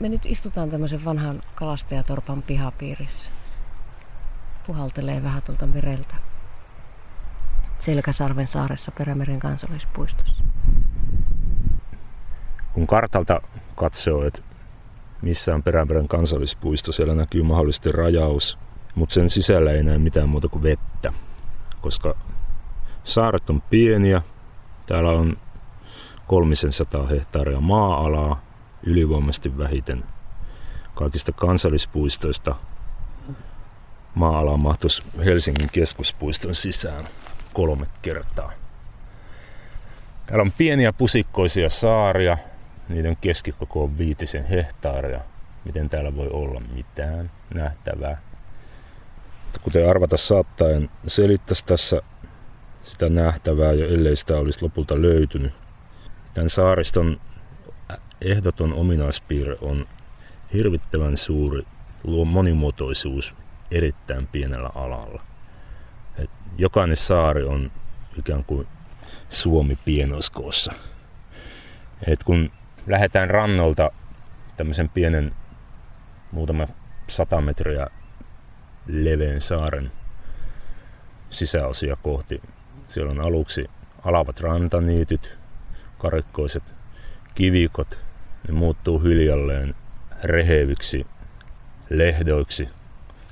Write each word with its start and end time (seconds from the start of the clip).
Me 0.00 0.08
nyt 0.08 0.26
istutaan 0.26 0.70
tämmöisen 0.70 1.04
vanhan 1.04 1.42
kalastajatorpan 1.54 2.42
pihapiirissä. 2.42 3.30
Puhaltelee 4.66 5.22
vähän 5.22 5.42
tuolta 5.42 5.66
mereltä. 5.66 6.14
Selkäsarven 7.78 8.46
saaressa 8.46 8.92
Perämeren 8.98 9.38
kansallispuistossa. 9.38 10.42
Kun 12.72 12.86
kartalta 12.86 13.40
katsoo, 13.74 14.24
että 14.24 14.42
missä 15.22 15.54
on 15.54 15.62
Perämeren 15.62 16.08
kansallispuisto, 16.08 16.92
siellä 16.92 17.14
näkyy 17.14 17.42
mahdollisesti 17.42 17.92
rajaus, 17.92 18.58
mutta 18.94 19.14
sen 19.14 19.30
sisällä 19.30 19.72
ei 19.72 19.82
näe 19.82 19.98
mitään 19.98 20.28
muuta 20.28 20.48
kuin 20.48 20.62
vettä, 20.62 21.12
koska 21.80 22.14
saaret 23.04 23.50
on 23.50 23.62
pieniä, 23.62 24.22
täällä 24.86 25.10
on 25.10 25.36
kolmisen 26.26 26.72
sataa 26.72 27.06
hehtaaria 27.06 27.60
maa-alaa, 27.60 28.49
ylivoimaisesti 28.82 29.58
vähiten 29.58 30.04
kaikista 30.94 31.32
kansallispuistoista 31.32 32.54
maa-ala 34.14 34.56
mahtuisi 34.56 35.02
Helsingin 35.24 35.68
keskuspuiston 35.72 36.54
sisään 36.54 37.04
kolme 37.52 37.86
kertaa. 38.02 38.52
Täällä 40.26 40.42
on 40.42 40.52
pieniä 40.52 40.92
pusikkoisia 40.92 41.68
saaria, 41.68 42.38
niiden 42.88 43.16
keskikoko 43.16 43.84
on 43.84 43.98
viitisen 43.98 44.44
hehtaaria. 44.44 45.20
Miten 45.64 45.88
täällä 45.88 46.16
voi 46.16 46.28
olla 46.28 46.60
mitään 46.74 47.30
nähtävää? 47.54 48.22
Kuten 49.62 49.90
arvata 49.90 50.16
saattaa, 50.16 50.70
en 50.70 50.90
selittäisi 51.06 51.64
tässä 51.64 52.02
sitä 52.82 53.08
nähtävää, 53.08 53.72
ja 53.72 53.86
ellei 53.86 54.16
sitä 54.16 54.36
olisi 54.36 54.62
lopulta 54.62 55.02
löytynyt. 55.02 55.52
Tämän 56.34 56.50
saariston 56.50 57.20
ehdoton 58.20 58.72
ominaispiirre 58.72 59.56
on 59.60 59.86
hirvittävän 60.52 61.16
suuri 61.16 61.62
monimuotoisuus 62.26 63.34
erittäin 63.70 64.26
pienellä 64.26 64.70
alalla. 64.74 65.22
Et 66.18 66.30
jokainen 66.58 66.96
saari 66.96 67.44
on 67.44 67.72
ikään 68.18 68.44
kuin 68.44 68.66
Suomi 69.28 69.78
pienoskoossa. 69.84 70.72
Et 72.06 72.24
kun 72.24 72.52
lähdetään 72.86 73.30
rannolta 73.30 73.90
tämmöisen 74.56 74.88
pienen 74.88 75.34
muutama 76.32 76.66
sata 77.08 77.40
metriä 77.40 77.86
leveän 78.86 79.40
saaren 79.40 79.92
sisäosia 81.30 81.96
kohti, 81.96 82.42
siellä 82.86 83.10
on 83.10 83.20
aluksi 83.20 83.70
alavat 84.04 84.40
rantaniityt, 84.40 85.38
karikkoiset 85.98 86.74
kivikot, 87.34 87.98
ne 88.48 88.54
muuttuu 88.54 88.98
hiljalleen 88.98 89.74
reheviksi 90.24 91.06
lehdoiksi. 91.90 92.68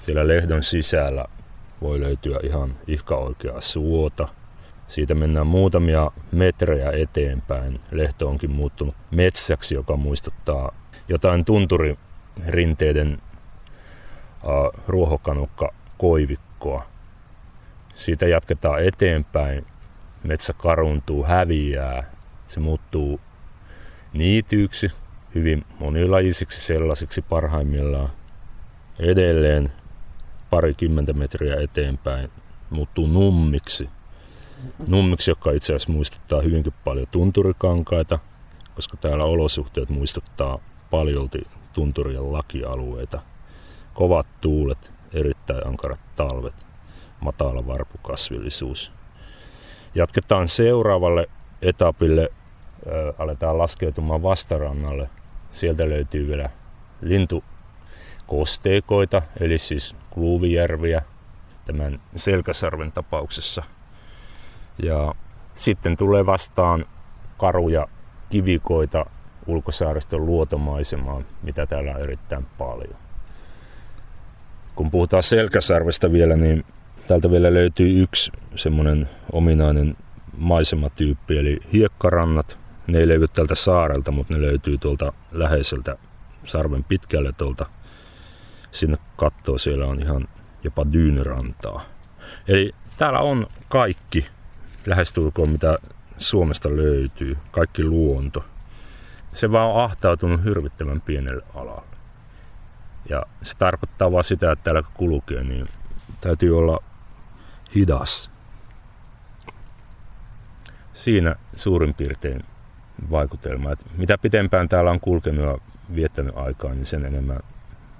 Siellä 0.00 0.28
lehdon 0.28 0.62
sisällä 0.62 1.24
voi 1.80 2.00
löytyä 2.00 2.38
ihan 2.42 2.74
ihka 2.86 3.16
oikeaa 3.16 3.60
suota. 3.60 4.28
Siitä 4.88 5.14
mennään 5.14 5.46
muutamia 5.46 6.10
metrejä 6.32 6.90
eteenpäin. 6.90 7.80
Lehto 7.90 8.28
onkin 8.28 8.50
muuttunut 8.50 8.94
metsäksi, 9.10 9.74
joka 9.74 9.96
muistuttaa 9.96 10.74
jotain 11.08 11.44
tunturirinteiden 11.44 13.18
uh, 14.44 14.82
ruohokanukka 14.86 15.74
koivikkoa. 15.98 16.86
Siitä 17.94 18.26
jatketaan 18.26 18.84
eteenpäin. 18.84 19.66
Metsä 20.24 20.52
karuntuu, 20.52 21.24
häviää. 21.24 22.10
Se 22.46 22.60
muuttuu 22.60 23.20
niityiksi, 24.12 24.90
hyvin 25.34 25.64
monilajisiksi 25.80 26.60
sellaisiksi 26.60 27.22
parhaimmillaan. 27.22 28.10
Edelleen 28.98 29.72
parikymmentä 30.50 31.12
metriä 31.12 31.60
eteenpäin 31.60 32.30
muuttuu 32.70 33.06
nummiksi. 33.06 33.90
Nummiksi, 34.88 35.30
joka 35.30 35.50
itse 35.50 35.72
asiassa 35.72 35.92
muistuttaa 35.92 36.40
hyvinkin 36.40 36.74
paljon 36.84 37.06
tunturikankaita, 37.10 38.18
koska 38.74 38.96
täällä 38.96 39.24
olosuhteet 39.24 39.88
muistuttaa 39.88 40.58
paljolti 40.90 41.46
tunturien 41.72 42.32
lakialueita. 42.32 43.20
Kovat 43.94 44.26
tuulet, 44.40 44.92
erittäin 45.12 45.66
ankarat 45.66 46.00
talvet, 46.16 46.54
matala 47.20 47.66
varpukasvillisuus. 47.66 48.92
Jatketaan 49.94 50.48
seuraavalle 50.48 51.26
etapille 51.62 52.28
aletaan 53.18 53.58
laskeutumaan 53.58 54.22
vastarannalle. 54.22 55.10
Sieltä 55.50 55.88
löytyy 55.88 56.28
vielä 56.28 56.50
lintukosteikoita, 57.00 59.22
eli 59.40 59.58
siis 59.58 59.96
Kluuvijärviä 60.10 61.02
tämän 61.64 62.00
Selkäsarven 62.16 62.92
tapauksessa. 62.92 63.62
Ja 64.82 65.14
sitten 65.54 65.96
tulee 65.96 66.26
vastaan 66.26 66.84
karuja 67.38 67.86
kivikoita 68.30 69.06
ulkosaariston 69.46 70.26
luotomaisemaan, 70.26 71.26
mitä 71.42 71.66
täällä 71.66 71.90
on 71.90 72.02
erittäin 72.02 72.46
paljon. 72.58 72.96
Kun 74.74 74.90
puhutaan 74.90 75.22
Selkäsarvesta 75.22 76.12
vielä, 76.12 76.36
niin 76.36 76.64
täältä 77.08 77.30
vielä 77.30 77.54
löytyy 77.54 78.02
yksi 78.02 78.32
semmoinen 78.54 79.08
ominainen 79.32 79.96
maisematyyppi, 80.36 81.38
eli 81.38 81.60
hiekkarannat, 81.72 82.58
ne 82.88 82.98
ei 82.98 83.08
löydy 83.08 83.28
tältä 83.28 83.54
saarelta, 83.54 84.10
mutta 84.10 84.34
ne 84.34 84.40
löytyy 84.40 84.78
tuolta 84.78 85.12
läheiseltä 85.32 85.96
sarven 86.44 86.84
pitkälle 86.84 87.32
tuolta 87.32 87.66
sinne 88.70 88.98
kattoo, 89.16 89.58
siellä 89.58 89.86
on 89.86 90.02
ihan 90.02 90.28
jopa 90.64 90.92
dyynyrantaa. 90.92 91.84
Eli 92.48 92.74
täällä 92.96 93.20
on 93.20 93.46
kaikki 93.68 94.26
lähestulkoon 94.86 95.50
mitä 95.50 95.78
Suomesta 96.18 96.68
löytyy, 96.68 97.36
kaikki 97.50 97.84
luonto. 97.84 98.44
Se 99.32 99.52
vaan 99.52 99.70
on 99.70 99.84
ahtautunut 99.84 100.44
hirvittävän 100.44 101.00
pienelle 101.00 101.42
alalle. 101.54 101.96
Ja 103.08 103.22
se 103.42 103.56
tarkoittaa 103.56 104.12
vaan 104.12 104.24
sitä, 104.24 104.52
että 104.52 104.62
täällä 104.62 104.82
kun 104.82 104.92
kulkee, 104.94 105.44
niin 105.44 105.66
täytyy 106.20 106.58
olla 106.58 106.82
hidas. 107.74 108.30
Siinä 110.92 111.36
suurin 111.54 111.94
piirtein 111.94 112.42
vaikutelma. 113.10 113.72
Että 113.72 113.84
mitä 113.96 114.18
pitempään 114.18 114.68
täällä 114.68 114.90
on 114.90 115.00
kulkenut 115.00 115.44
ja 115.44 115.58
viettänyt 115.94 116.36
aikaa, 116.36 116.74
niin 116.74 116.86
sen 116.86 117.04
enemmän 117.04 117.40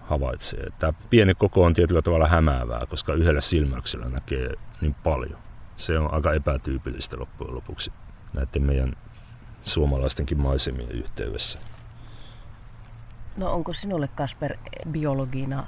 havaitsee. 0.03 0.67
Tämä 0.79 0.93
pieni 1.11 1.35
koko 1.35 1.65
on 1.65 1.75
tietyllä 1.75 2.03
tavalla 2.03 2.29
hämäävää, 2.29 2.87
koska 2.89 3.15
yhdellä 3.15 3.41
silmäyksellä 3.41 4.07
näkee 4.07 4.51
niin 4.81 4.95
paljon. 4.95 5.39
Se 5.77 5.99
on 5.99 6.15
aika 6.15 6.33
epätyypillistä 6.33 7.19
loppujen 7.19 7.55
lopuksi 7.55 7.93
näiden 8.35 8.63
meidän 8.63 8.93
suomalaistenkin 9.63 10.41
maisemien 10.41 10.91
yhteydessä. 10.91 11.59
No 13.37 13.53
onko 13.53 13.73
sinulle 13.73 14.09
Kasper 14.09 14.57
biologina 14.91 15.67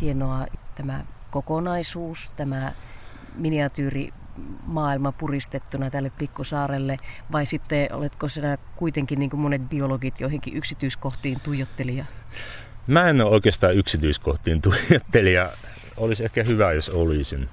hienoa 0.00 0.46
tämä 0.74 1.04
kokonaisuus, 1.30 2.30
tämä 2.36 2.72
miniatyyri 3.34 4.12
maailma 4.66 5.12
puristettuna 5.12 5.90
tälle 5.90 6.12
pikkusaarelle, 6.18 6.96
vai 7.32 7.46
sitten 7.46 7.94
oletko 7.94 8.28
sinä 8.28 8.58
kuitenkin 8.76 9.18
niin 9.18 9.30
kuin 9.30 9.40
monet 9.40 9.68
biologit 9.68 10.20
joihinkin 10.20 10.56
yksityiskohtiin 10.56 11.40
tuijottelija? 11.40 12.04
Mä 12.86 13.08
en 13.08 13.20
ole 13.20 13.30
oikeastaan 13.30 13.74
yksityiskohtiin 13.74 14.62
tuijottelija. 14.62 15.50
Olisi 15.96 16.24
ehkä 16.24 16.42
hyvä, 16.42 16.72
jos 16.72 16.88
olisin 16.88 17.48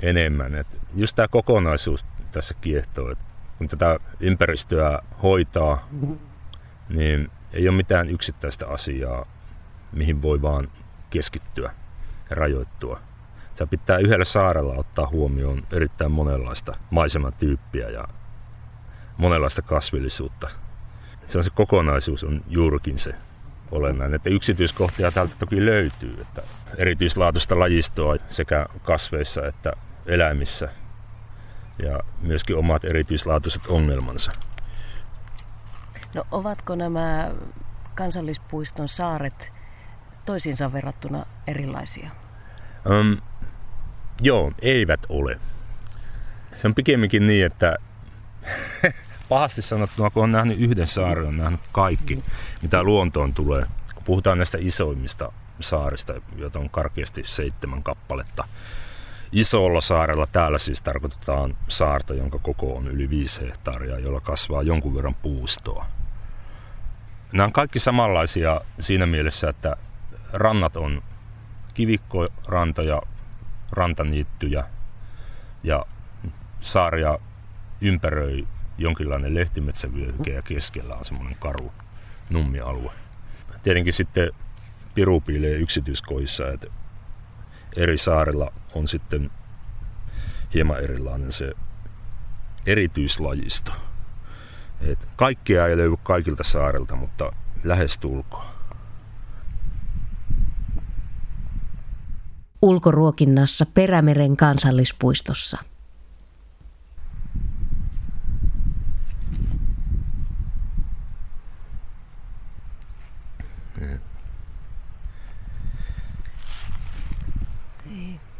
enemmän. 0.00 0.54
Et 0.54 0.80
just 0.94 1.16
tämä 1.16 1.28
kokonaisuus 1.28 2.04
tässä 2.32 2.54
kiehtoo, 2.60 3.10
että 3.10 3.24
kun 3.58 3.68
tätä 3.68 3.98
ympäristöä 4.20 4.98
hoitaa, 5.22 5.88
niin 6.88 7.30
ei 7.52 7.68
ole 7.68 7.76
mitään 7.76 8.10
yksittäistä 8.10 8.68
asiaa, 8.68 9.26
mihin 9.92 10.22
voi 10.22 10.42
vaan 10.42 10.68
keskittyä 11.10 11.74
ja 12.30 12.36
rajoittua. 12.36 13.00
Sä 13.58 13.66
pitää 13.66 13.98
yhdellä 13.98 14.24
saarella 14.24 14.74
ottaa 14.74 15.08
huomioon 15.12 15.66
erittäin 15.72 16.12
monenlaista 16.12 16.76
maisematyyppiä 16.90 17.88
ja 17.88 18.04
monenlaista 19.16 19.62
kasvillisuutta. 19.62 20.50
Se 21.26 21.38
on 21.38 21.44
se 21.44 21.50
kokonaisuus 21.50 22.24
on 22.24 22.42
juurikin 22.48 22.98
se 22.98 23.14
olennainen, 23.70 24.14
että 24.14 24.30
yksityiskohtia 24.30 25.10
täältä 25.10 25.34
toki 25.38 25.66
löytyy, 25.66 26.16
että 26.20 26.42
erityislaatuista 26.78 27.58
lajistoa 27.58 28.16
sekä 28.28 28.66
kasveissa 28.82 29.46
että 29.46 29.72
eläimissä 30.06 30.68
ja 31.82 32.00
myöskin 32.22 32.56
omat 32.56 32.84
erityislaatuiset 32.84 33.66
ongelmansa. 33.66 34.32
No 36.14 36.26
ovatko 36.30 36.74
nämä 36.74 37.30
kansallispuiston 37.94 38.88
saaret 38.88 39.52
toisiinsa 40.24 40.72
verrattuna 40.72 41.26
erilaisia? 41.46 42.10
Um, 42.90 43.16
Joo, 44.22 44.52
eivät 44.62 45.00
ole. 45.08 45.40
Se 46.54 46.66
on 46.66 46.74
pikemminkin 46.74 47.26
niin, 47.26 47.46
että 47.46 47.76
pahasti 49.28 49.62
sanottuna, 49.62 50.10
kun 50.10 50.22
on 50.22 50.32
nähnyt 50.32 50.60
yhden 50.60 50.86
saaren, 50.86 51.26
on 51.26 51.36
nähnyt 51.36 51.60
kaikki, 51.72 52.22
mitä 52.62 52.82
luontoon 52.82 53.34
tulee. 53.34 53.66
Kun 53.94 54.04
puhutaan 54.04 54.38
näistä 54.38 54.58
isoimmista 54.60 55.32
saarista, 55.60 56.14
joita 56.36 56.58
on 56.58 56.70
karkeasti 56.70 57.22
seitsemän 57.26 57.82
kappaletta. 57.82 58.48
Isolla 59.32 59.80
saarella 59.80 60.26
täällä 60.26 60.58
siis 60.58 60.82
tarkoitetaan 60.82 61.56
saarta, 61.68 62.14
jonka 62.14 62.38
koko 62.38 62.76
on 62.76 62.88
yli 62.88 63.10
5 63.10 63.40
hehtaaria, 63.40 63.98
jolla 63.98 64.20
kasvaa 64.20 64.62
jonkun 64.62 64.94
verran 64.94 65.14
puustoa. 65.14 65.86
Nämä 67.32 67.44
on 67.44 67.52
kaikki 67.52 67.80
samanlaisia 67.80 68.60
siinä 68.80 69.06
mielessä, 69.06 69.48
että 69.48 69.76
rannat 70.32 70.76
on 70.76 71.02
kivikkorantoja, 71.74 73.02
rantaniittyjä 73.72 74.64
ja 75.62 75.86
saaria 76.60 77.18
ympäröi 77.80 78.46
jonkinlainen 78.78 79.34
lehtimetsävyöhyke 79.34 80.30
ja 80.30 80.42
keskellä 80.42 80.94
on 80.94 81.04
semmoinen 81.04 81.36
karu 81.40 81.72
nummialue. 82.30 82.92
Tietenkin 83.62 83.92
sitten 83.92 84.30
piru 84.94 85.20
piilee 85.20 85.54
yksityiskoissa, 85.54 86.48
että 86.48 86.66
eri 87.76 87.98
saarilla 87.98 88.52
on 88.74 88.88
sitten 88.88 89.30
hieman 90.54 90.80
erilainen 90.80 91.32
se 91.32 91.52
erityislajisto. 92.66 93.72
Et 94.80 95.08
kaikkea 95.16 95.66
ei 95.66 95.76
löydy 95.76 95.96
kaikilta 96.02 96.44
saarilta, 96.44 96.96
mutta 96.96 97.32
lähestulkoon. 97.64 98.55
Ulkoruokinnassa 102.62 103.66
Perämeren 103.66 104.36
kansallispuistossa. 104.36 105.58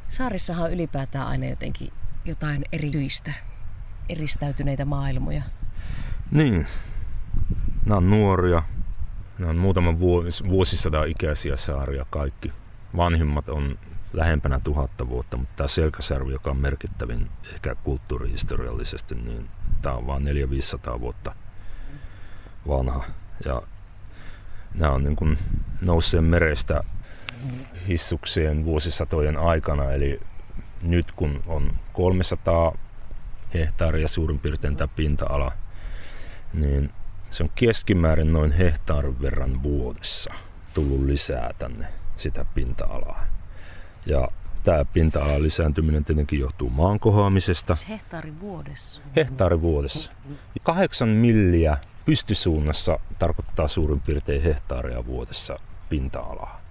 Saarissahan 0.08 0.64
on 0.64 0.72
ylipäätään 0.72 1.26
aina 1.26 1.46
jotenkin 1.46 1.92
jotain 2.24 2.64
erityistä, 2.72 3.32
eristäytyneitä 4.08 4.84
maailmoja. 4.84 5.42
Niin. 6.30 6.66
Nämä 7.86 7.96
on 7.96 8.10
nuoria. 8.10 8.62
Nämä 9.38 9.50
on 9.50 9.56
muutaman 9.56 9.98
vuos, 9.98 10.42
vuosisadan 10.48 11.08
ikäisiä 11.08 11.56
saaria 11.56 12.06
kaikki. 12.10 12.52
Vanhimmat 12.96 13.48
on 13.48 13.78
lähempänä 14.12 14.60
tuhatta 14.64 15.08
vuotta, 15.08 15.36
mutta 15.36 15.56
tämä 15.56 15.68
Selkäsärvi, 15.68 16.32
joka 16.32 16.50
on 16.50 16.56
merkittävin 16.56 17.30
ehkä 17.54 17.74
kulttuurihistoriallisesti, 17.74 19.14
niin 19.14 19.48
tämä 19.82 19.94
on 19.94 20.06
vain 20.06 20.24
400-500 20.96 21.00
vuotta 21.00 21.34
vanha. 22.68 23.04
Ja 23.44 23.62
nämä 24.74 24.92
on 24.92 25.04
niin 25.04 25.16
kuin 25.16 25.38
nousseen 25.80 26.24
merestä 26.24 26.84
hissuksien 27.88 28.64
vuosisatojen 28.64 29.36
aikana, 29.36 29.92
eli 29.92 30.20
nyt 30.82 31.12
kun 31.12 31.42
on 31.46 31.70
300 31.92 32.78
hehtaaria 33.54 34.08
suurin 34.08 34.40
piirtein 34.40 34.76
tämä 34.76 34.88
pinta-ala, 34.96 35.52
niin 36.52 36.92
se 37.30 37.42
on 37.42 37.50
keskimäärin 37.54 38.32
noin 38.32 38.52
hehtaarin 38.52 39.22
verran 39.22 39.62
vuodessa 39.62 40.34
tullut 40.74 41.00
lisää 41.00 41.50
tänne 41.58 41.86
sitä 42.16 42.44
pinta-alaa. 42.54 43.35
Ja 44.06 44.28
tämä 44.62 44.84
pinta-alan 44.84 45.42
lisääntyminen 45.42 46.04
tietenkin 46.04 46.40
johtuu 46.40 46.70
maan 46.70 47.00
kohoamisesta. 47.00 47.76
Hehtaari 47.88 48.40
vuodessa. 48.40 49.00
Hehtaari 49.16 49.60
vuodessa. 49.60 50.12
Kahdeksan 50.62 51.08
milliä 51.08 51.78
pystysuunnassa 52.04 52.98
tarkoittaa 53.18 53.66
suurin 53.66 54.00
piirtein 54.00 54.42
hehtaaria 54.42 55.06
vuodessa 55.06 55.58
pinta-alaa 55.88 56.66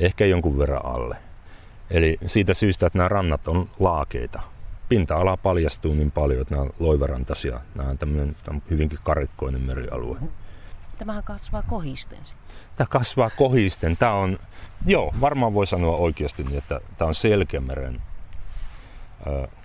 ehkä 0.00 0.26
jonkun 0.26 0.58
verran 0.58 0.84
alle. 0.84 1.16
Eli 1.90 2.18
siitä 2.26 2.54
syystä, 2.54 2.86
että 2.86 2.98
nämä 2.98 3.08
rannat 3.08 3.48
on 3.48 3.70
laakeita. 3.78 4.40
Pinta-ala 4.88 5.36
paljastuu 5.36 5.94
niin 5.94 6.10
paljon, 6.10 6.42
että 6.42 6.54
nämä 6.54 6.62
on 6.62 6.70
loivarantaisia. 6.78 7.60
Nämä 7.74 7.90
on 7.90 7.98
tämmöinen 7.98 8.36
hyvinkin 8.70 8.98
karikkoinen 9.02 9.60
merialue. 9.60 10.18
Tämähän 11.00 11.24
kasvaa 11.24 11.62
kohisten. 11.62 12.18
Tämä 12.76 12.86
kasvaa 12.86 13.30
kohisten. 13.30 13.96
Tämä 13.96 14.12
on, 14.12 14.38
joo, 14.86 15.14
varmaan 15.20 15.54
voi 15.54 15.66
sanoa 15.66 15.96
oikeasti 15.96 16.44
niin, 16.44 16.58
että 16.58 16.80
tämä 16.98 17.08
on 17.08 17.14
Selkämeren 17.14 18.02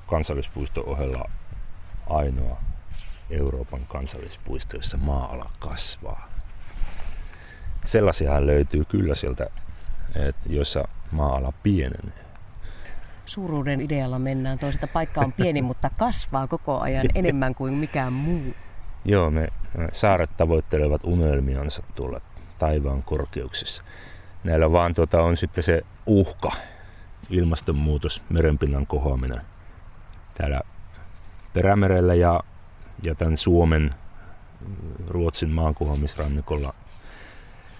kansallispuiston 0.07 0.87
ohella 0.87 1.29
ainoa 2.09 2.61
Euroopan 3.29 3.85
kansallispuisto, 3.87 4.77
jossa 4.77 4.97
maa-ala 4.97 5.49
kasvaa. 5.59 6.29
Sellaisiahan 7.83 8.47
löytyy 8.47 8.85
kyllä 8.85 9.15
sieltä 9.15 9.47
että 10.15 10.49
joissa 10.49 10.87
maa-ala 11.11 11.53
pienenee. 11.63 12.25
Suuruuden 13.25 13.81
idealla 13.81 14.19
mennään. 14.19 14.59
Toisaalta 14.59 14.87
paikka 14.93 15.21
on 15.21 15.33
pieni, 15.33 15.61
mutta 15.71 15.89
kasvaa 15.99 16.47
koko 16.47 16.79
ajan 16.79 17.05
enemmän 17.15 17.55
kuin 17.55 17.73
mikään 17.73 18.13
muu. 18.13 18.53
Joo, 19.05 19.31
me 19.31 19.47
saaret 19.91 20.37
tavoittelevat 20.37 21.01
unelmiansa 21.03 21.83
tuolla 21.95 22.21
taivaan 22.57 23.03
korkeuksissa. 23.03 23.83
Näillä 24.43 24.71
vaan 24.71 24.93
tuota, 24.93 25.21
on 25.21 25.37
sitten 25.37 25.63
se 25.63 25.81
uhka, 26.05 26.51
ilmastonmuutos, 27.29 28.21
merenpinnan 28.29 28.87
kohoaminen 28.87 29.41
täällä 30.33 30.61
Perämerellä 31.53 32.15
ja, 32.15 32.39
ja 33.03 33.15
tämän 33.15 33.37
Suomen, 33.37 33.89
Ruotsin 35.07 35.49
maankohoamisrannikolla 35.49 36.73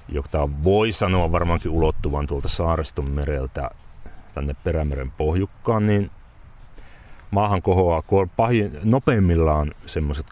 jota 0.09 0.49
voi 0.63 0.91
sanoa 0.91 1.31
varmaankin 1.31 1.71
ulottuvan 1.71 2.27
tuolta 2.27 2.47
saariston 2.47 3.11
mereltä 3.11 3.69
tänne 4.33 4.55
Perämeren 4.63 5.11
pohjukkaan, 5.11 5.85
niin 5.85 6.11
maahan 7.31 7.61
kohoaa 7.61 8.03
pahin, 8.37 8.71
nopeimmillaan 8.83 9.71
semmoiset 9.85 10.25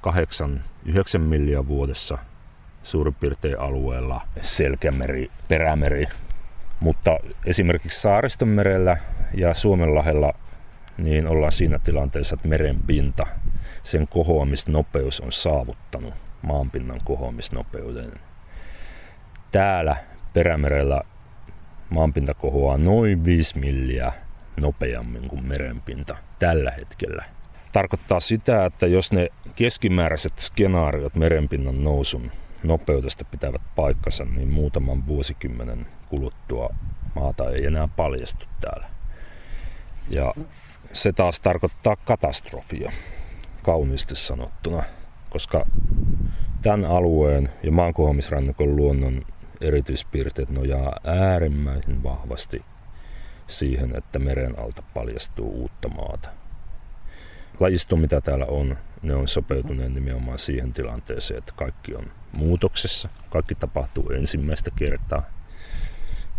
8-9 1.17 1.17
milliä 1.17 1.67
vuodessa 1.67 2.17
suurin 2.83 3.13
piirtein 3.13 3.59
alueella 3.59 4.21
Selkämeri, 4.41 5.31
Perämeri. 5.47 6.05
Mutta 6.79 7.17
esimerkiksi 7.45 8.01
Saaristonmerellä 8.01 8.97
ja 9.33 9.53
Suomenlahdella 9.53 10.33
niin 10.97 11.27
ollaan 11.27 11.51
siinä 11.51 11.79
tilanteessa, 11.79 12.35
että 12.35 12.47
meren 12.47 12.79
pinta, 12.87 13.27
sen 13.83 14.07
kohoamisnopeus 14.07 15.19
on 15.19 15.31
saavuttanut 15.31 16.13
maanpinnan 16.41 16.99
kohoamisnopeuden 17.05 18.11
täällä 19.51 19.95
Perämerellä 20.33 21.01
maanpinta 21.89 22.33
kohoaa 22.33 22.77
noin 22.77 23.25
5 23.25 23.59
milliä 23.59 24.11
nopeammin 24.59 25.27
kuin 25.27 25.47
merenpinta 25.47 26.17
tällä 26.43 26.71
hetkellä. 26.71 27.23
Tarkoittaa 27.71 28.19
sitä, 28.19 28.65
että 28.65 28.87
jos 28.87 29.11
ne 29.11 29.29
keskimääräiset 29.55 30.39
skenaariot 30.39 31.15
merenpinnan 31.15 31.83
nousun 31.83 32.31
nopeudesta 32.63 33.25
pitävät 33.25 33.61
paikkansa, 33.75 34.25
niin 34.25 34.49
muutaman 34.49 35.07
vuosikymmenen 35.07 35.87
kuluttua 36.09 36.69
maata 37.15 37.49
ei 37.49 37.65
enää 37.65 37.87
paljastu 37.95 38.45
täällä. 38.61 38.89
Ja 40.09 40.33
se 40.91 41.13
taas 41.13 41.39
tarkoittaa 41.39 41.95
katastrofia, 41.95 42.91
kauniisti 43.61 44.15
sanottuna, 44.15 44.83
koska 45.29 45.65
tämän 46.61 46.85
alueen 46.85 47.49
ja 47.63 47.71
maankohoamisrannikon 47.71 48.75
luonnon 48.75 49.25
erityispiirteet 49.61 50.49
nojaa 50.49 50.99
äärimmäisen 51.03 52.03
vahvasti 52.03 52.61
siihen, 53.47 53.95
että 53.95 54.19
meren 54.19 54.59
alta 54.59 54.83
paljastuu 54.93 55.49
uutta 55.49 55.89
maata. 55.89 56.29
Lajisto, 57.59 57.95
mitä 57.95 58.21
täällä 58.21 58.45
on, 58.45 58.77
ne 59.01 59.15
on 59.15 59.27
sopeutuneet 59.27 59.93
nimenomaan 59.93 60.39
siihen 60.39 60.73
tilanteeseen, 60.73 61.37
että 61.37 61.53
kaikki 61.55 61.95
on 61.95 62.11
muutoksessa. 62.31 63.09
Kaikki 63.29 63.55
tapahtuu 63.55 64.09
ensimmäistä 64.09 64.71
kertaa. 64.75 65.23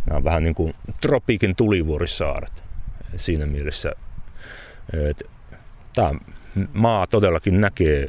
Nämä 0.07 0.17
on 0.17 0.25
vähän 0.25 0.43
niin 0.43 0.55
kuin 0.55 0.75
tropiikin 1.01 1.57
tulivuorisaaret. 1.57 2.65
Siinä 3.17 3.47
mielessä, 3.47 3.93
että 4.93 5.25
tämä 5.95 6.15
maa 6.73 7.07
todellakin 7.07 7.61
näkee 7.61 8.09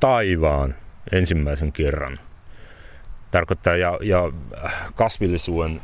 taivaan 0.00 0.74
ensimmäisen 1.12 1.72
kerran 1.72 2.18
tarkoittaa 3.30 3.76
ja, 3.76 3.98
ja 4.02 4.32
kasvillisuuden 4.94 5.80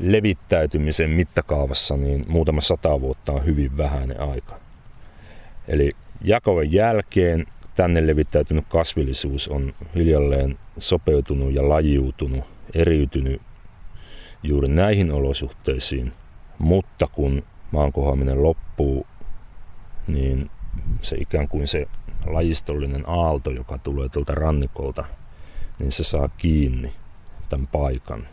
levittäytymisen 0.00 1.10
mittakaavassa 1.10 1.96
niin 1.96 2.24
muutama 2.28 2.60
sata 2.60 3.00
vuotta 3.00 3.32
on 3.32 3.44
hyvin 3.44 3.76
vähäinen 3.76 4.20
aika. 4.20 4.60
Eli 5.68 5.92
jakoven 6.24 6.72
jälkeen 6.72 7.46
tänne 7.74 8.06
levittäytynyt 8.06 8.64
kasvillisuus 8.68 9.48
on 9.48 9.74
hiljalleen 9.94 10.58
sopeutunut 10.78 11.52
ja 11.52 11.68
lajiutunut, 11.68 12.44
eriytynyt 12.74 13.42
juuri 14.42 14.68
näihin 14.68 15.12
olosuhteisiin, 15.12 16.12
mutta 16.58 17.06
kun 17.12 17.42
maankohoaminen 17.70 18.42
loppuu, 18.42 19.06
niin 20.06 20.50
se 21.02 21.16
ikään 21.16 21.48
kuin 21.48 21.66
se 21.66 21.88
lajistollinen 22.26 23.04
aalto, 23.06 23.50
joka 23.50 23.78
tulee 23.78 24.08
tuolta 24.08 24.34
rannikolta, 24.34 25.04
niin 25.78 25.92
se 25.92 26.04
saa 26.04 26.28
kiinni 26.28 26.92
tämän 27.48 27.66
paikan. 27.66 28.28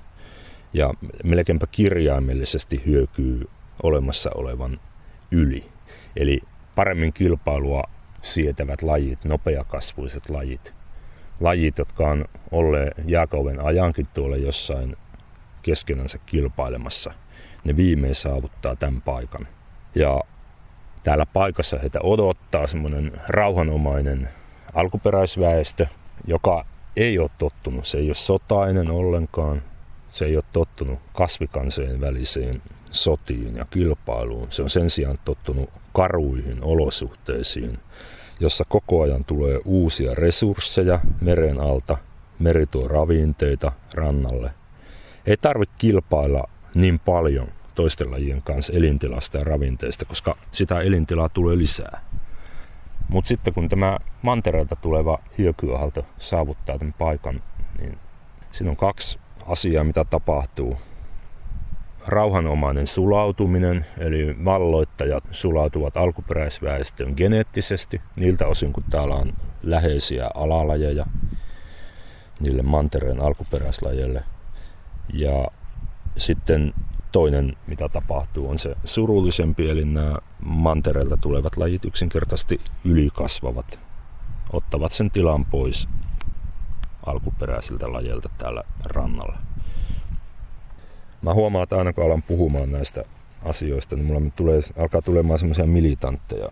Ja 0.73 0.93
melkeinpä 1.23 1.67
kirjaimellisesti 1.71 2.81
hyökyy 2.85 3.49
olemassa 3.83 4.29
olevan 4.35 4.79
yli. 5.31 5.69
Eli 6.15 6.41
paremmin 6.75 7.13
kilpailua 7.13 7.83
sietävät 8.21 8.81
lajit, 8.81 9.25
nopeakasvuiset 9.25 10.29
lajit, 10.29 10.73
lajit, 11.39 11.77
jotka 11.77 12.07
on 12.07 12.25
olleet 12.51 12.93
jääkauden 13.05 13.65
ajankin 13.65 14.07
tuolla 14.13 14.37
jossain 14.37 14.95
keskenänsä 15.61 16.17
kilpailemassa, 16.25 17.13
ne 17.63 17.75
viimein 17.75 18.15
saavuttaa 18.15 18.75
tämän 18.75 19.01
paikan. 19.01 19.47
Ja 19.95 20.21
täällä 21.03 21.25
paikassa 21.25 21.79
heitä 21.79 21.99
odottaa 22.03 22.67
semmoinen 22.67 23.11
rauhanomainen 23.27 24.29
alkuperäisväestö, 24.73 25.87
joka 26.27 26.65
ei 26.95 27.19
ole 27.19 27.29
tottunut, 27.37 27.87
se 27.87 27.97
ei 27.97 28.07
ole 28.07 28.13
sotainen 28.13 28.91
ollenkaan, 28.91 29.61
se 30.17 30.25
ei 30.25 30.35
ole 30.35 30.43
tottunut 30.51 30.99
kasvikansojen 31.13 32.01
väliseen 32.01 32.61
sotiin 32.91 33.55
ja 33.55 33.65
kilpailuun. 33.65 34.47
Se 34.51 34.63
on 34.63 34.69
sen 34.69 34.89
sijaan 34.89 35.19
tottunut 35.25 35.69
karuihin 35.93 36.63
olosuhteisiin, 36.63 37.79
jossa 38.39 38.63
koko 38.69 39.01
ajan 39.01 39.25
tulee 39.25 39.59
uusia 39.65 40.15
resursseja 40.15 40.99
meren 41.21 41.59
alta, 41.59 41.97
meri 42.39 42.65
tuo 42.65 42.87
ravinteita 42.87 43.71
rannalle. 43.93 44.51
Ei 45.25 45.37
tarvitse 45.37 45.75
kilpailla 45.77 46.49
niin 46.75 46.99
paljon 46.99 47.47
toisten 47.75 48.11
lajien 48.11 48.41
kanssa 48.41 48.73
elintilasta 48.73 49.37
ja 49.37 49.43
ravinteista, 49.43 50.05
koska 50.05 50.37
sitä 50.51 50.79
elintilaa 50.79 51.29
tulee 51.29 51.57
lisää. 51.57 52.01
Mutta 53.09 53.27
sitten 53.27 53.53
kun 53.53 53.69
tämä 53.69 53.97
mantereelta 54.21 54.75
tuleva 54.75 55.19
hyökyöhalto 55.37 56.05
saavuttaa 56.17 56.77
tämän 56.77 56.93
paikan, 56.93 57.43
niin 57.79 57.97
siinä 58.51 58.71
on 58.71 58.77
kaksi 58.77 59.19
asiaa, 59.47 59.83
mitä 59.83 60.05
tapahtuu. 60.05 60.77
Rauhanomainen 62.07 62.87
sulautuminen, 62.87 63.85
eli 63.97 64.45
valloittajat 64.45 65.23
sulautuvat 65.31 65.97
alkuperäisväestöön 65.97 67.13
geneettisesti, 67.17 68.01
niiltä 68.19 68.47
osin 68.47 68.73
kun 68.73 68.83
täällä 68.89 69.15
on 69.15 69.33
läheisiä 69.63 70.31
alalajeja 70.33 71.05
niille 72.39 72.61
mantereen 72.61 73.21
alkuperäislajeille. 73.21 74.23
Ja 75.13 75.47
sitten 76.17 76.73
toinen, 77.11 77.57
mitä 77.67 77.89
tapahtuu, 77.89 78.49
on 78.49 78.57
se 78.57 78.75
surullisempi, 78.83 79.69
eli 79.69 79.85
nämä 79.85 80.15
mantereelta 80.39 81.17
tulevat 81.17 81.57
lajit 81.57 81.85
yksinkertaisesti 81.85 82.59
ylikasvavat, 82.85 83.79
ottavat 84.53 84.91
sen 84.91 85.11
tilan 85.11 85.45
pois 85.45 85.87
alkuperäisiltä 87.07 87.93
lajeilta 87.93 88.29
täällä 88.37 88.63
rannalla. 88.85 89.37
Mä 91.21 91.33
huomaan, 91.33 91.63
että 91.63 91.77
aina 91.77 91.93
kun 91.93 92.03
alan 92.03 92.23
puhumaan 92.23 92.71
näistä 92.71 93.03
asioista, 93.45 93.95
niin 93.95 94.05
mulla 94.05 94.31
tulee, 94.35 94.59
alkaa 94.77 95.01
tulemaan 95.01 95.39
semmoisia 95.39 95.65
militantteja 95.65 96.49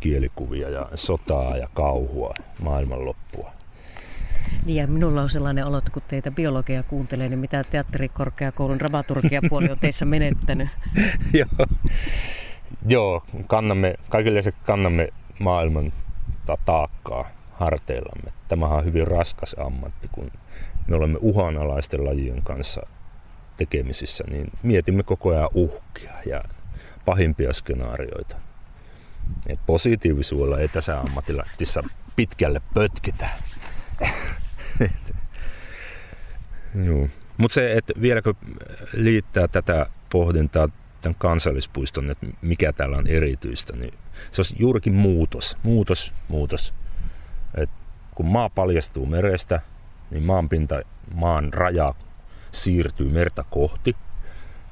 kielikuvia 0.00 0.68
ja 0.68 0.88
sotaa 0.94 1.56
ja 1.56 1.68
kauhua, 1.74 2.34
maailmanloppua. 2.62 3.52
Niin 4.64 4.76
ja 4.76 4.86
minulla 4.86 5.22
on 5.22 5.30
sellainen 5.30 5.66
olo, 5.66 5.78
että 5.78 5.90
kun 5.90 6.02
teitä 6.08 6.30
biologia 6.30 6.82
kuuntelee, 6.82 7.28
niin 7.28 7.38
mitä 7.38 7.64
teatterikorkeakoulun 7.64 8.78
dramaturgiapuoli 8.78 9.70
on 9.70 9.78
teissä 9.78 10.04
menettänyt? 10.04 10.68
Joo. 11.38 11.66
Joo, 12.88 13.22
kannamme, 13.46 13.94
kaikille 14.08 14.42
se 14.42 14.52
kannamme 14.52 15.08
maailman 15.38 15.92
taakkaa 16.64 17.37
harteillamme. 17.58 18.32
Tämähän 18.48 18.78
on 18.78 18.84
hyvin 18.84 19.06
raskas 19.06 19.56
ammatti, 19.58 20.08
kun 20.12 20.30
me 20.88 20.96
olemme 20.96 21.18
uhanalaisten 21.20 22.04
lajien 22.04 22.42
kanssa 22.42 22.82
tekemisissä, 23.56 24.24
niin 24.30 24.52
mietimme 24.62 25.02
koko 25.02 25.30
ajan 25.30 25.48
uhkia 25.54 26.12
ja 26.26 26.44
pahimpia 27.04 27.52
skenaarioita. 27.52 28.36
Et 29.48 29.60
positiivisuudella 29.66 30.58
ei 30.58 30.68
tässä 30.68 31.00
ammatissa 31.00 31.82
pitkälle 32.16 32.60
pötkitä. 32.74 33.28
Mutta 37.38 37.54
se, 37.54 37.72
että 37.72 37.92
vieläkö 38.00 38.34
liittää 38.92 39.48
tätä 39.48 39.86
pohdintaa 40.10 40.68
tämän 41.02 41.14
kansallispuiston, 41.18 42.10
että 42.10 42.26
mikä 42.42 42.72
täällä 42.72 42.96
on 42.96 43.06
erityistä, 43.06 43.76
niin 43.76 43.94
se 44.30 44.40
olisi 44.40 44.56
juurikin 44.58 44.94
muutos, 44.94 45.56
muutos, 45.62 46.12
muutos. 46.28 46.74
Et 47.54 47.70
kun 48.14 48.26
maa 48.26 48.50
paljastuu 48.50 49.06
merestä, 49.06 49.60
niin 50.10 50.22
maanpinta, 50.22 50.82
maan 51.14 51.52
raja 51.52 51.94
siirtyy 52.52 53.08
merta 53.08 53.44
kohti 53.50 53.96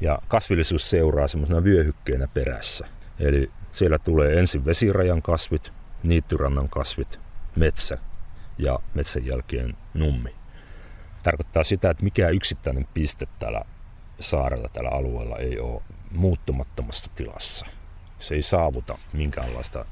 ja 0.00 0.18
kasvillisuus 0.28 0.90
seuraa 0.90 1.28
semmoisena 1.28 1.64
vyöhykkeenä 1.64 2.28
perässä. 2.28 2.86
Eli 3.18 3.50
siellä 3.72 3.98
tulee 3.98 4.38
ensin 4.38 4.64
vesirajan 4.64 5.22
kasvit, 5.22 5.72
niittyrannan 6.02 6.68
kasvit, 6.68 7.20
metsä 7.56 7.98
ja 8.58 8.78
metsän 8.94 9.26
jälkeen 9.26 9.76
nummi. 9.94 10.34
Tarkoittaa 11.22 11.62
sitä, 11.62 11.90
että 11.90 12.04
mikä 12.04 12.28
yksittäinen 12.28 12.86
piste 12.94 13.26
täällä 13.38 13.62
saarella, 14.20 14.68
tällä 14.68 14.90
alueella 14.90 15.38
ei 15.38 15.60
ole 15.60 15.82
muuttumattomassa 16.10 17.10
tilassa. 17.14 17.66
Se 18.18 18.34
ei 18.34 18.42
saavuta 18.42 18.98
minkäänlaista 19.12 19.84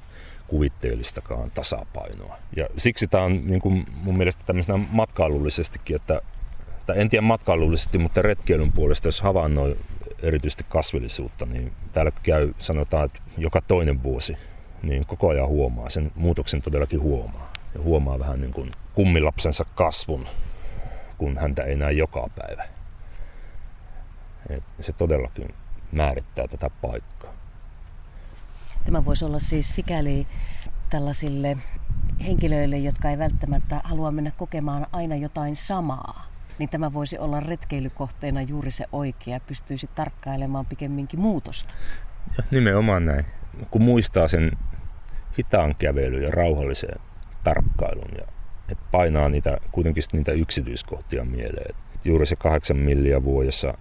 kuvitteellistakaan 0.54 1.50
tasapainoa. 1.50 2.36
Ja 2.56 2.68
siksi 2.76 3.06
tämä 3.06 3.24
on 3.24 3.46
niin 3.46 3.60
kuin 3.60 3.86
mun 3.94 4.18
mielestä 4.18 4.42
tämmöisenä 4.46 4.78
matkailullisestikin, 4.90 5.96
että 5.96 6.20
tai 6.86 7.00
en 7.00 7.08
tiedä 7.08 7.22
matkailullisesti, 7.22 7.98
mutta 7.98 8.22
retkeilyn 8.22 8.72
puolesta, 8.72 9.08
jos 9.08 9.22
havainnoi 9.22 9.76
erityisesti 10.22 10.64
kasvillisuutta, 10.68 11.46
niin 11.46 11.72
täällä 11.92 12.12
käy, 12.22 12.54
sanotaan, 12.58 13.04
että 13.04 13.20
joka 13.38 13.60
toinen 13.60 14.02
vuosi, 14.02 14.36
niin 14.82 15.06
koko 15.06 15.28
ajan 15.28 15.48
huomaa, 15.48 15.88
sen 15.88 16.12
muutoksen 16.14 16.62
todellakin 16.62 17.00
huomaa. 17.00 17.52
Ja 17.74 17.80
huomaa 17.82 18.18
vähän 18.18 18.40
niin 18.40 18.52
kuin 18.52 18.72
kummilapsensa 18.94 19.64
kasvun, 19.74 20.26
kun 21.18 21.38
häntä 21.38 21.62
ei 21.62 21.76
näe 21.76 21.92
joka 21.92 22.28
päivä. 22.36 22.68
Et 24.50 24.64
se 24.80 24.92
todellakin 24.92 25.54
määrittää 25.92 26.48
tätä 26.48 26.70
paikkaa. 26.82 27.33
Tämä 28.84 29.04
voisi 29.04 29.24
olla 29.24 29.38
siis 29.38 29.76
sikäli 29.76 30.26
tällaisille 30.90 31.56
henkilöille, 32.26 32.78
jotka 32.78 33.10
ei 33.10 33.18
välttämättä 33.18 33.80
halua 33.84 34.10
mennä 34.10 34.30
kokemaan 34.30 34.86
aina 34.92 35.16
jotain 35.16 35.56
samaa, 35.56 36.26
niin 36.58 36.68
tämä 36.68 36.92
voisi 36.92 37.18
olla 37.18 37.40
retkeilykohteena 37.40 38.42
juuri 38.42 38.70
se 38.70 38.84
oikea, 38.92 39.40
pystyisi 39.40 39.90
tarkkailemaan 39.94 40.66
pikemminkin 40.66 41.20
muutosta. 41.20 41.74
Ja 42.38 42.44
nimenomaan 42.50 43.04
näin. 43.06 43.24
Kun 43.70 43.82
muistaa 43.82 44.28
sen 44.28 44.50
hitaan 45.38 45.74
kävelyn 45.78 46.22
ja 46.22 46.30
rauhallisen 46.30 47.00
tarkkailun 47.44 48.10
ja 48.18 48.24
että 48.68 48.84
painaa 48.90 49.28
niitä, 49.28 49.58
kuitenkin 49.72 50.02
niitä 50.12 50.32
yksityiskohtia 50.32 51.24
mieleen. 51.24 51.74
Et 51.94 52.06
juuri 52.06 52.26
se 52.26 52.36
kahdeksan 52.36 52.76
milliä 52.76 53.24
vuodessa 53.24 53.74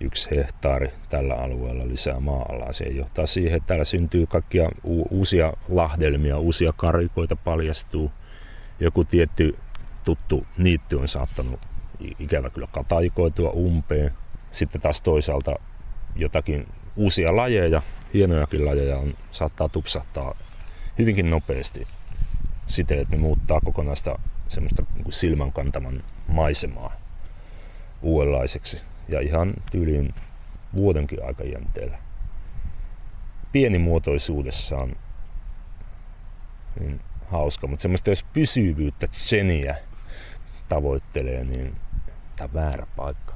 yksi 0.00 0.30
hehtaari 0.30 0.88
tällä 1.08 1.34
alueella 1.34 1.88
lisää 1.88 2.20
maa-alaa. 2.20 2.72
Se 2.72 2.84
johtaa 2.84 3.26
siihen, 3.26 3.56
että 3.56 3.66
täällä 3.66 3.84
syntyy 3.84 4.26
kaikkia 4.26 4.68
uusia 5.10 5.52
lahdelmia, 5.68 6.38
uusia 6.38 6.72
karikoita 6.76 7.36
paljastuu. 7.36 8.12
Joku 8.80 9.04
tietty 9.04 9.58
tuttu 10.04 10.46
niitty 10.58 10.96
on 10.96 11.08
saattanut 11.08 11.60
ikävä 12.18 12.50
kyllä 12.50 12.68
kataikoitua 12.72 13.50
umpeen. 13.50 14.10
Sitten 14.52 14.80
taas 14.80 15.02
toisaalta 15.02 15.54
jotakin 16.16 16.68
uusia 16.96 17.36
lajeja, 17.36 17.82
hienojakin 18.14 18.64
lajeja 18.64 18.98
on, 18.98 19.14
saattaa 19.30 19.68
tupsahtaa 19.68 20.34
hyvinkin 20.98 21.30
nopeasti 21.30 21.86
siten, 22.66 22.98
että 22.98 23.16
ne 23.16 23.22
muuttaa 23.22 23.60
kokonaista 23.60 24.18
semmoista 24.48 24.82
niin 24.94 25.12
silmänkantaman 25.12 26.02
maisemaa 26.28 26.92
uudenlaiseksi 28.02 28.82
ja 29.08 29.20
ihan 29.20 29.54
tyyliin 29.70 30.14
vuodenkin 30.74 31.26
aikajänteellä. 31.26 31.98
Pienimuotoisuudessaan 33.52 34.96
niin 36.80 37.00
hauska, 37.30 37.66
mutta 37.66 37.82
semmoista 37.82 38.10
jos 38.10 38.22
pysyvyyttä, 38.22 39.06
tseniä 39.06 39.76
tavoittelee, 40.68 41.44
niin 41.44 41.76
tämä 42.36 42.44
on 42.44 42.54
väärä 42.54 42.86
paikka. 42.96 43.34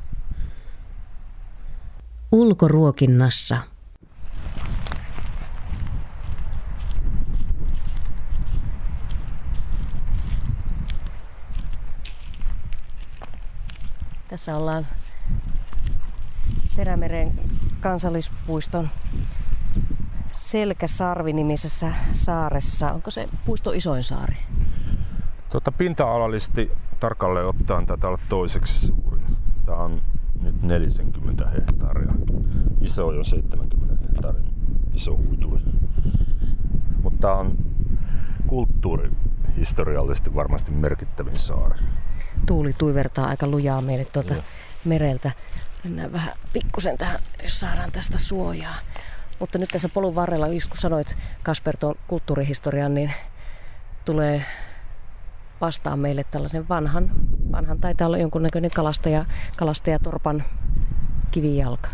Ulkoruokinnassa– 2.32 3.58
Tässä 14.28 14.56
ollaan 14.56 14.86
Perämeren 16.78 17.40
kansallispuiston 17.80 18.88
Selkäsarvi-nimisessä 20.32 21.92
saaressa. 22.12 22.92
Onko 22.92 23.10
se 23.10 23.28
puisto 23.46 23.72
isoin 23.72 24.04
saari? 24.04 24.36
Tota, 25.50 25.72
pinta-alallisesti 25.72 26.70
tarkalleen 27.00 27.46
ottaen 27.46 27.86
taitaa 27.86 28.10
olla 28.10 28.20
toiseksi 28.28 28.86
suurin. 28.86 29.22
Tämä 29.66 29.78
on 29.78 30.02
nyt 30.42 30.62
40 30.62 31.48
hehtaaria. 31.48 32.12
Iso 32.80 33.06
on 33.06 33.16
jo 33.16 33.24
70 33.24 34.04
hehtaarin 34.04 34.44
iso 34.94 35.16
huituri. 35.16 35.60
Mutta 37.02 37.18
tämä 37.20 37.34
on 37.34 37.58
kulttuurihistoriallisesti 38.46 40.34
varmasti 40.34 40.70
merkittävin 40.70 41.38
saari. 41.38 41.80
Tuuli 42.46 42.72
tuivertaa 42.72 43.26
aika 43.26 43.46
lujaa 43.46 43.82
meille 43.82 44.04
tuota 44.04 44.34
mereltä. 44.84 45.30
Mennään 45.84 46.12
vähän 46.12 46.34
pikkusen 46.52 46.98
tähän, 46.98 47.20
jos 47.42 47.60
saadaan 47.60 47.92
tästä 47.92 48.18
suojaa. 48.18 48.74
Mutta 49.38 49.58
nyt 49.58 49.68
tässä 49.68 49.88
polun 49.88 50.14
varrella, 50.14 50.46
kun 50.46 50.76
sanoit 50.76 51.16
Kasper 51.42 51.76
tuon 51.76 51.94
kulttuurihistorian, 52.06 52.94
niin 52.94 53.12
tulee 54.04 54.44
vastaan 55.60 55.98
meille 55.98 56.24
tällaisen 56.24 56.68
vanhan, 56.68 57.10
vanhan 57.52 57.78
taitaa 57.78 58.06
olla 58.06 58.18
jonkunnäköinen 58.18 58.70
kalastaja, 58.70 59.24
kalastajatorpan 59.56 60.44
kivijalka. 61.30 61.88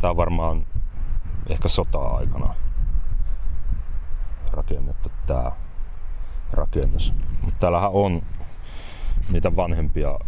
Tämä 0.00 0.10
on 0.10 0.16
varmaan 0.16 0.66
ehkä 1.48 1.68
sota-aikana 1.68 2.54
rakennettu 4.52 5.12
tämä 5.26 5.52
rakennus. 6.52 7.14
Mutta 7.42 7.60
täällähän 7.60 7.90
on 7.92 8.22
niitä 9.30 9.56
vanhempia 9.56 10.18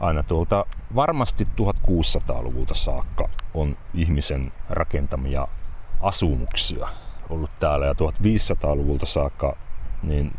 aina 0.00 0.22
tuolta 0.22 0.66
varmasti 0.94 1.48
1600-luvulta 1.60 2.74
saakka 2.74 3.28
on 3.54 3.76
ihmisen 3.94 4.52
rakentamia 4.70 5.48
asumuksia 6.00 6.88
ollut 7.30 7.50
täällä 7.60 7.86
ja 7.86 7.92
1500-luvulta 7.92 9.06
saakka 9.06 9.56
niin 10.02 10.32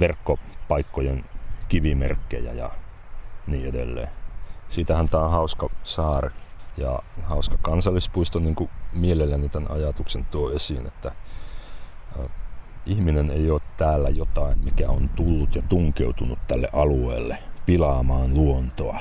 verkkopaikkojen 0.00 1.24
kivimerkkejä 1.68 2.52
ja 2.52 2.70
niin 3.46 3.66
edelleen. 3.66 4.08
Siitähän 4.68 5.08
tämä 5.08 5.24
on 5.24 5.30
hauska 5.30 5.68
saari 5.82 6.30
ja 6.76 6.98
hauska 7.22 7.58
kansallispuisto, 7.62 8.38
niin 8.38 8.54
kuin 8.54 8.70
mielelläni 8.92 9.48
tämän 9.48 9.70
ajatuksen 9.70 10.24
tuo 10.24 10.50
esiin, 10.50 10.86
että 10.86 11.12
ihminen 12.86 13.30
ei 13.30 13.50
ole 13.50 13.60
täällä 13.76 14.08
jotain, 14.08 14.58
mikä 14.58 14.88
on 14.88 15.08
tullut 15.08 15.54
ja 15.54 15.62
tunkeutunut 15.68 16.38
tälle 16.48 16.68
alueelle 16.72 17.38
pilaamaan 17.66 18.34
luontoa, 18.34 19.00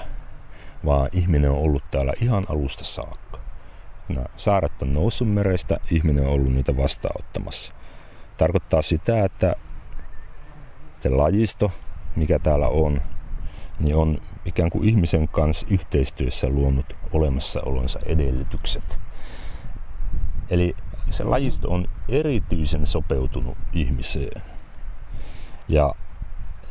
vaan 0.88 1.10
ihminen 1.12 1.52
on 1.52 1.58
ollut 1.58 1.84
täällä 1.92 2.14
ihan 2.22 2.46
alusta 2.50 2.86
saakka. 2.86 3.40
Nämä 4.10 4.26
saaret 4.38 4.82
on 4.82 4.94
noussut 4.94 5.34
merestä, 5.34 5.78
ihminen 5.92 6.28
on 6.28 6.34
ollut 6.34 6.54
niitä 6.54 6.78
vastaanottamassa. 6.78 7.74
Tarkoittaa 8.38 8.82
sitä, 8.82 9.26
että 9.26 9.56
se 11.00 11.10
lajisto, 11.10 11.72
mikä 12.16 12.40
täällä 12.40 12.68
on, 12.68 13.02
niin 13.80 13.96
on 13.96 14.22
ikään 14.46 14.70
kuin 14.70 14.90
ihmisen 14.90 15.28
kanssa 15.28 15.68
yhteistyössä 15.70 16.50
luonut 16.50 16.98
olemassaolonsa 17.14 18.00
edellytykset. 18.06 19.00
Eli 20.50 20.76
se 21.10 21.24
lajisto 21.24 21.72
on 21.72 21.88
erityisen 22.10 22.86
sopeutunut 22.86 23.58
ihmiseen. 23.74 24.42
Ja 25.68 25.96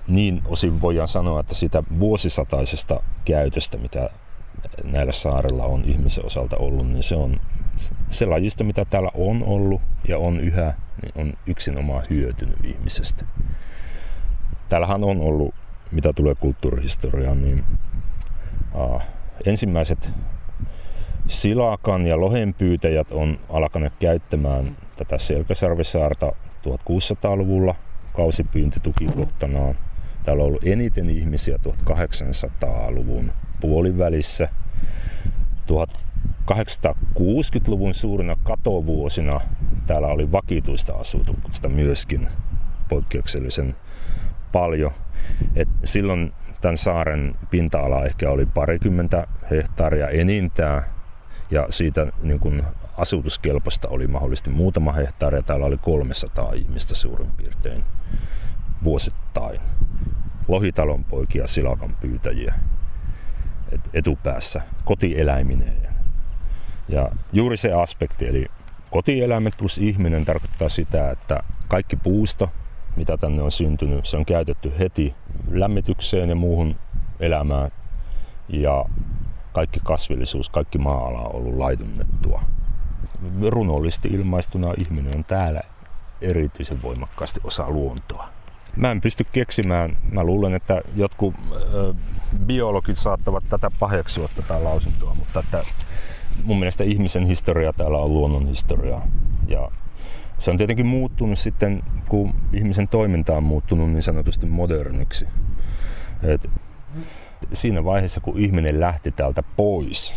niin 0.08 0.42
osin 0.44 0.80
voidaan 0.80 1.08
sanoa, 1.08 1.40
että 1.40 1.54
sitä 1.54 1.82
vuosisataisesta 1.98 3.00
käytöstä, 3.24 3.78
mitä 3.78 4.10
näillä 4.84 5.12
saarella 5.12 5.64
on 5.64 5.84
ihmisen 5.84 6.26
osalta 6.26 6.56
ollut, 6.56 6.88
niin 6.88 7.02
se 7.02 7.16
on 7.16 7.40
se 8.08 8.26
lajista, 8.26 8.64
mitä 8.64 8.84
täällä 8.84 9.10
on 9.14 9.42
ollut 9.42 9.80
ja 10.08 10.18
on 10.18 10.40
yhä, 10.40 10.74
niin 11.02 11.12
on 11.16 11.34
yksinomaan 11.46 12.06
hyötynyt 12.10 12.64
ihmisestä. 12.64 13.24
Täällähän 14.68 15.04
on 15.04 15.20
ollut, 15.20 15.54
mitä 15.92 16.12
tulee 16.12 16.34
kulttuurihistoriaan, 16.34 17.42
niin 17.42 17.64
uh, 18.74 19.02
ensimmäiset 19.46 20.10
silakan 21.26 22.06
ja 22.06 22.20
lohenpyytäjät 22.20 23.12
on 23.12 23.38
alkaneet 23.48 23.92
käyttämään 23.98 24.76
tätä 24.96 25.18
Selkäsarvisaarta 25.18 26.32
1600-luvulla 26.66 27.74
kausipyyntitukiluottanaan. 28.12 29.78
Täällä 30.26 30.42
on 30.42 30.46
ollut 30.46 30.64
eniten 30.64 31.10
ihmisiä 31.10 31.56
1800-luvun 31.56 33.32
puolivälissä. 33.60 34.48
1860-luvun 35.72 37.94
suurina 37.94 38.36
katovuosina 38.44 39.40
täällä 39.86 40.08
oli 40.08 40.32
vakituista 40.32 40.94
asutusta 40.94 41.68
myöskin 41.68 42.28
poikkeuksellisen 42.88 43.76
paljon. 44.52 44.90
Et 45.56 45.68
silloin 45.84 46.32
tämän 46.60 46.76
saaren 46.76 47.34
pinta-ala 47.50 48.04
ehkä 48.04 48.30
oli 48.30 48.46
parikymmentä 48.46 49.26
hehtaaria 49.50 50.08
enintään 50.08 50.82
ja 51.50 51.66
siitä 51.70 52.06
niin 52.22 52.40
kun 52.40 52.62
asutuskelpoista 52.98 53.88
oli 53.88 54.06
mahdollisesti 54.06 54.50
muutama 54.50 54.92
hehtaari 54.92 55.38
ja 55.38 55.42
täällä 55.42 55.66
oli 55.66 55.78
300 55.78 56.52
ihmistä 56.52 56.94
suurin 56.94 57.30
piirtein 57.36 57.84
vuosittain. 58.84 59.60
Lohitalon 60.48 61.04
poikia, 61.04 61.46
silakan 61.46 61.96
pyytäjiä 62.00 62.54
et 63.72 63.80
etupäässä 63.92 64.62
kotieläimineen. 64.84 65.88
Ja 66.88 67.10
juuri 67.32 67.56
se 67.56 67.72
aspekti, 67.72 68.28
eli 68.28 68.46
kotieläimet 68.90 69.54
plus 69.58 69.78
ihminen 69.78 70.24
tarkoittaa 70.24 70.68
sitä, 70.68 71.10
että 71.10 71.42
kaikki 71.68 71.96
puusto, 71.96 72.50
mitä 72.96 73.16
tänne 73.16 73.42
on 73.42 73.52
syntynyt, 73.52 74.06
se 74.06 74.16
on 74.16 74.26
käytetty 74.26 74.72
heti 74.78 75.14
lämmitykseen 75.50 76.28
ja 76.28 76.34
muuhun 76.34 76.76
elämään. 77.20 77.70
Ja 78.48 78.84
kaikki 79.54 79.80
kasvillisuus, 79.84 80.48
kaikki 80.48 80.78
maa-ala 80.78 81.20
on 81.20 81.34
ollut 81.34 81.54
laidunnettua. 81.54 82.42
Runollisesti 83.48 84.08
ilmaistuna 84.08 84.74
ihminen 84.78 85.16
on 85.16 85.24
täällä 85.24 85.60
erityisen 86.20 86.82
voimakkaasti 86.82 87.40
osa 87.44 87.70
luontoa. 87.70 88.35
Mä 88.76 88.90
en 88.90 89.00
pysty 89.00 89.26
keksimään, 89.32 89.98
mä 90.12 90.24
luulen, 90.24 90.54
että 90.54 90.80
jotkut 90.96 91.34
ö, 91.72 91.94
biologit 92.46 92.98
saattavat 92.98 93.44
tätä 93.48 93.70
paheksua 93.80 94.28
tätä 94.36 94.64
lausuntoa, 94.64 95.14
mutta 95.14 95.40
että 95.40 95.64
mun 96.44 96.58
mielestä 96.58 96.84
ihmisen 96.84 97.26
historia 97.26 97.72
täällä 97.72 97.98
on 97.98 98.14
luonnon 98.14 98.48
historiaa. 98.48 99.06
Ja 99.48 99.70
se 100.38 100.50
on 100.50 100.56
tietenkin 100.56 100.86
muuttunut 100.86 101.38
sitten, 101.38 101.82
kun 102.08 102.34
ihmisen 102.52 102.88
toiminta 102.88 103.36
on 103.36 103.44
muuttunut 103.44 103.90
niin 103.90 104.02
sanotusti 104.02 104.46
moderniksi. 104.46 105.26
Et 106.22 106.50
siinä 107.52 107.84
vaiheessa, 107.84 108.20
kun 108.20 108.38
ihminen 108.38 108.80
lähti 108.80 109.10
täältä 109.10 109.42
pois, 109.42 110.14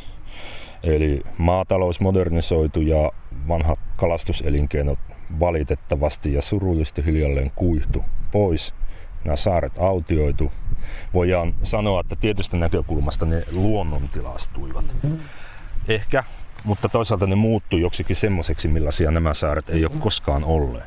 eli 0.83 1.21
maatalous 1.37 1.99
modernisoitu 1.99 2.81
ja 2.81 3.11
vanha 3.47 3.75
kalastuselinkeinot 3.97 4.99
valitettavasti 5.39 6.33
ja 6.33 6.41
surullisesti 6.41 7.05
hiljalleen 7.05 7.51
kuihtu 7.55 8.05
pois, 8.31 8.73
nämä 9.25 9.35
saaret 9.35 9.79
autioitu. 9.79 10.51
Voidaan 11.13 11.55
sanoa, 11.63 12.01
että 12.01 12.15
tietystä 12.15 12.57
näkökulmasta 12.57 13.25
ne 13.25 13.43
luonnontilastuivat. 13.51 14.95
Ehkä 15.87 16.23
mutta 16.63 16.89
toisaalta 16.89 17.27
ne 17.27 17.35
muuttui 17.35 17.81
joksikin 17.81 18.15
semmoiseksi, 18.15 18.67
millaisia 18.67 19.11
nämä 19.11 19.33
saaret 19.33 19.69
ei 19.69 19.85
ole 19.85 19.99
koskaan 19.99 20.43
olleet. 20.43 20.85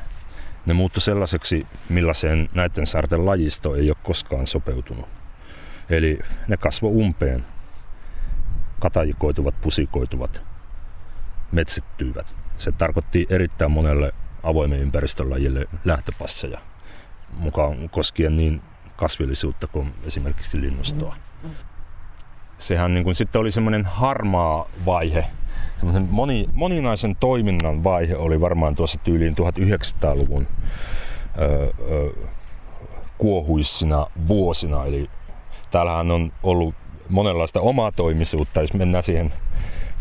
Ne 0.65 0.73
muuttu 0.73 0.99
sellaiseksi, 0.99 1.67
millaiseen 1.89 2.49
näiden 2.53 2.87
saarten 2.87 3.25
lajisto 3.25 3.75
ei 3.75 3.89
ole 3.89 3.97
koskaan 4.03 4.47
sopeutunut. 4.47 5.05
Eli 5.89 6.19
ne 6.47 6.57
kasvo 6.57 6.87
umpeen, 6.87 7.45
katajikoituvat, 8.79 9.55
pusikoituvat, 9.61 10.43
metsittyivät. 11.51 12.35
Se 12.57 12.71
tarkoitti 12.71 13.27
erittäin 13.29 13.71
monelle 13.71 14.13
avoimen 14.43 14.79
ympäristön 14.79 15.29
lajille 15.29 15.65
lähtöpasseja, 15.85 16.59
mukaan 17.37 17.89
koskien 17.89 18.37
niin 18.37 18.61
kasvillisuutta 18.95 19.67
kuin 19.67 19.93
esimerkiksi 20.05 20.61
linnustoa. 20.61 21.15
Sehän 22.57 22.93
niin 22.93 23.03
kuin 23.03 23.15
sitten 23.15 23.41
oli 23.41 23.51
semmoinen 23.51 23.85
harmaa 23.85 24.65
vaihe 24.85 25.25
moni, 26.09 26.49
moninaisen 26.53 27.15
toiminnan 27.15 27.83
vaihe 27.83 28.15
oli 28.15 28.41
varmaan 28.41 28.75
tuossa 28.75 28.99
tyyliin 29.03 29.35
1900-luvun 29.35 30.47
ö, 31.37 31.73
ö, 31.91 32.13
kuohuissina 33.17 34.07
vuosina. 34.27 34.85
Eli 34.85 35.09
täällähän 35.71 36.11
on 36.11 36.31
ollut 36.43 36.75
monenlaista 37.09 37.61
omaa 37.61 37.91
toimisuutta, 37.91 38.61
jos 38.61 38.73
mennään 38.73 39.03
siihen 39.03 39.33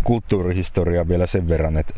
kulttuurihistoriaan 0.04 1.08
vielä 1.08 1.26
sen 1.26 1.48
verran, 1.48 1.78
että 1.78 1.94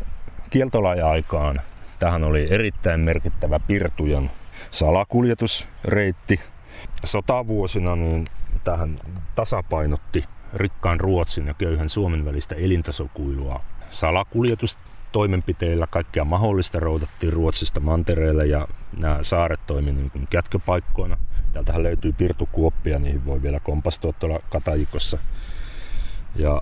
kieltolaja-aikaan 0.49 1.61
tähän 1.99 2.23
oli 2.23 2.47
erittäin 2.49 2.99
merkittävä 2.99 3.59
Pirtujan 3.59 4.29
salakuljetusreitti. 4.71 6.39
Sotavuosina 7.03 7.95
niin 7.95 8.25
tähän 8.63 8.99
tasapainotti 9.35 10.23
rikkaan 10.53 10.99
Ruotsin 10.99 11.47
ja 11.47 11.53
köyhän 11.53 11.89
Suomen 11.89 12.25
välistä 12.25 12.55
elintasokuilua 12.55 13.59
salakuljetus 13.89 14.77
toimenpiteillä 15.11 15.87
kaikkea 15.87 16.25
mahdollista 16.25 16.79
roudattiin 16.79 17.33
Ruotsista 17.33 17.79
mantereelle 17.79 18.45
ja 18.45 18.67
nämä 19.01 19.19
saaret 19.21 19.59
toimivat 19.67 19.97
niin 19.97 20.11
kuin 20.11 20.27
kätköpaikkoina. 20.27 21.17
Täältähän 21.53 21.83
löytyy 21.83 22.13
pirtukuoppia, 22.13 22.99
niihin 22.99 23.25
voi 23.25 23.41
vielä 23.41 23.59
kompastua 23.59 24.13
tuolla 24.13 24.39
Katajikossa. 24.49 25.17
Ja 26.35 26.61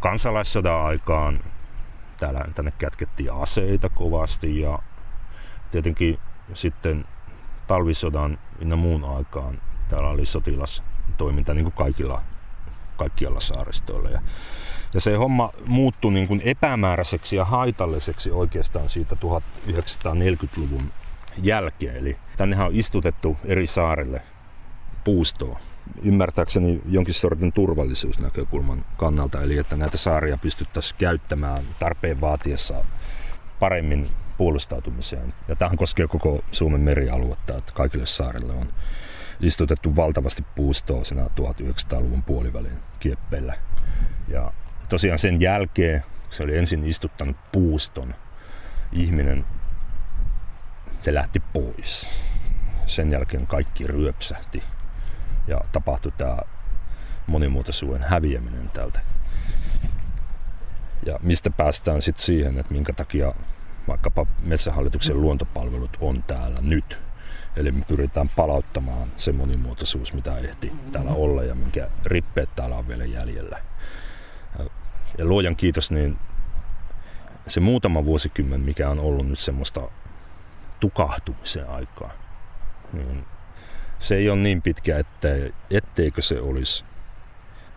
kansalaissodan 0.00 0.80
aikaan 0.80 1.40
täällä 2.18 2.44
tänne 2.54 2.72
kätkettiin 2.78 3.32
aseita 3.32 3.88
kovasti 3.88 4.60
ja 4.60 4.78
tietenkin 5.70 6.18
sitten 6.54 7.04
talvisodan 7.66 8.38
ja 8.68 8.76
muun 8.76 9.04
aikaan 9.04 9.60
täällä 9.88 10.08
oli 10.08 10.26
sotilastoiminta 10.26 11.54
niin 11.54 11.64
kuin 11.64 11.74
kaikilla, 11.74 12.22
kaikkialla 12.96 13.40
saaristoilla. 13.40 14.10
Ja, 14.10 14.20
ja 14.94 15.00
se 15.00 15.14
homma 15.14 15.52
muuttui 15.66 16.12
niin 16.12 16.28
kuin 16.28 16.42
epämääräiseksi 16.44 17.36
ja 17.36 17.44
haitalliseksi 17.44 18.30
oikeastaan 18.30 18.88
siitä 18.88 19.16
1940-luvun 19.66 20.90
jälkeen. 21.42 21.96
Eli 21.96 22.16
tännehän 22.36 22.66
on 22.66 22.76
istutettu 22.76 23.36
eri 23.44 23.66
saarille 23.66 24.22
puustoa 25.04 25.58
ymmärtääkseni 26.02 26.80
jonkin 26.88 27.14
sortin 27.14 27.52
turvallisuusnäkökulman 27.52 28.84
kannalta, 28.96 29.42
eli 29.42 29.58
että 29.58 29.76
näitä 29.76 29.98
saaria 29.98 30.38
pystyttäisiin 30.38 30.98
käyttämään 30.98 31.62
tarpeen 31.78 32.20
vaatiessa 32.20 32.84
paremmin 33.60 34.06
puolustautumiseen. 34.38 35.34
Ja 35.48 35.56
tähän 35.56 35.76
koskee 35.76 36.06
koko 36.06 36.44
Suomen 36.52 36.80
merialuetta, 36.80 37.56
että 37.56 37.72
kaikille 37.72 38.06
saarille 38.06 38.52
on 38.52 38.68
istutettu 39.40 39.96
valtavasti 39.96 40.44
puustoa 40.54 41.04
siinä 41.04 41.24
1900-luvun 41.24 42.22
puolivälin 42.22 42.78
kieppeillä. 43.00 43.54
Ja 44.28 44.52
tosiaan 44.88 45.18
sen 45.18 45.40
jälkeen, 45.40 46.04
se 46.30 46.42
oli 46.42 46.58
ensin 46.58 46.86
istuttanut 46.86 47.36
puuston, 47.52 48.14
ihminen, 48.92 49.44
se 51.00 51.14
lähti 51.14 51.40
pois. 51.52 52.08
Sen 52.86 53.12
jälkeen 53.12 53.46
kaikki 53.46 53.84
ryöpsähti 53.84 54.62
ja 55.48 55.60
tapahtui 55.72 56.12
tämä 56.18 56.38
monimuotoisuuden 57.26 58.02
häviäminen 58.02 58.70
täältä. 58.70 59.00
Ja 61.06 61.18
mistä 61.22 61.50
päästään 61.50 62.02
sitten 62.02 62.24
siihen, 62.24 62.58
että 62.58 62.72
minkä 62.72 62.92
takia 62.92 63.34
vaikkapa 63.88 64.26
Metsähallituksen 64.42 65.20
luontopalvelut 65.20 65.96
on 66.00 66.22
täällä 66.22 66.60
nyt. 66.60 67.00
Eli 67.56 67.72
me 67.72 67.84
pyritään 67.84 68.28
palauttamaan 68.28 69.08
se 69.16 69.32
monimuotoisuus, 69.32 70.12
mitä 70.12 70.38
ehti 70.38 70.72
täällä 70.92 71.10
olla 71.10 71.42
ja 71.42 71.54
minkä 71.54 71.88
rippeet 72.06 72.54
täällä 72.56 72.76
on 72.76 72.88
vielä 72.88 73.04
jäljellä. 73.04 73.58
Ja 75.18 75.24
luojan 75.24 75.56
kiitos, 75.56 75.90
niin 75.90 76.18
se 77.46 77.60
muutama 77.60 78.04
vuosikymmen, 78.04 78.60
mikä 78.60 78.90
on 78.90 78.98
ollut 78.98 79.28
nyt 79.28 79.38
semmoista 79.38 79.80
tukahtumisen 80.80 81.70
aikaa, 81.70 82.10
niin 82.92 83.24
se 83.98 84.14
ei 84.16 84.30
ole 84.30 84.38
niin 84.40 84.62
pitkä, 84.62 84.98
ettei, 84.98 85.54
etteikö 85.70 86.22
se 86.22 86.40
olisi 86.40 86.84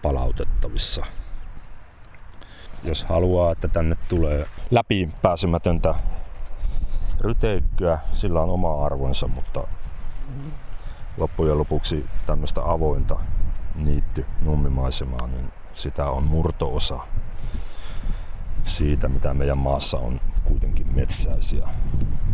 palautettavissa. 0.02 1.06
Jos 2.84 3.04
haluaa, 3.04 3.52
että 3.52 3.68
tänne 3.68 3.96
tulee 4.10 4.48
läpi 4.72 5.10
pääsemätöntä 5.22 5.96
ryteikköä, 7.20 8.00
sillä 8.12 8.42
on 8.42 8.50
oma 8.50 8.86
arvonsa, 8.86 9.28
mutta 9.28 9.68
loppujen 11.18 11.58
lopuksi 11.58 12.06
tämmöistä 12.26 12.62
avointa 12.66 13.20
niitty 13.76 14.26
nummimaisemaa, 14.42 15.28
niin 15.28 15.52
sitä 15.74 16.10
on 16.10 16.24
murtoosa 16.24 17.00
siitä, 18.64 19.08
mitä 19.08 19.34
meidän 19.34 19.58
maassa 19.58 19.98
on 19.98 20.22
kuitenkin 20.44 20.96
metsäisiä 20.96 21.68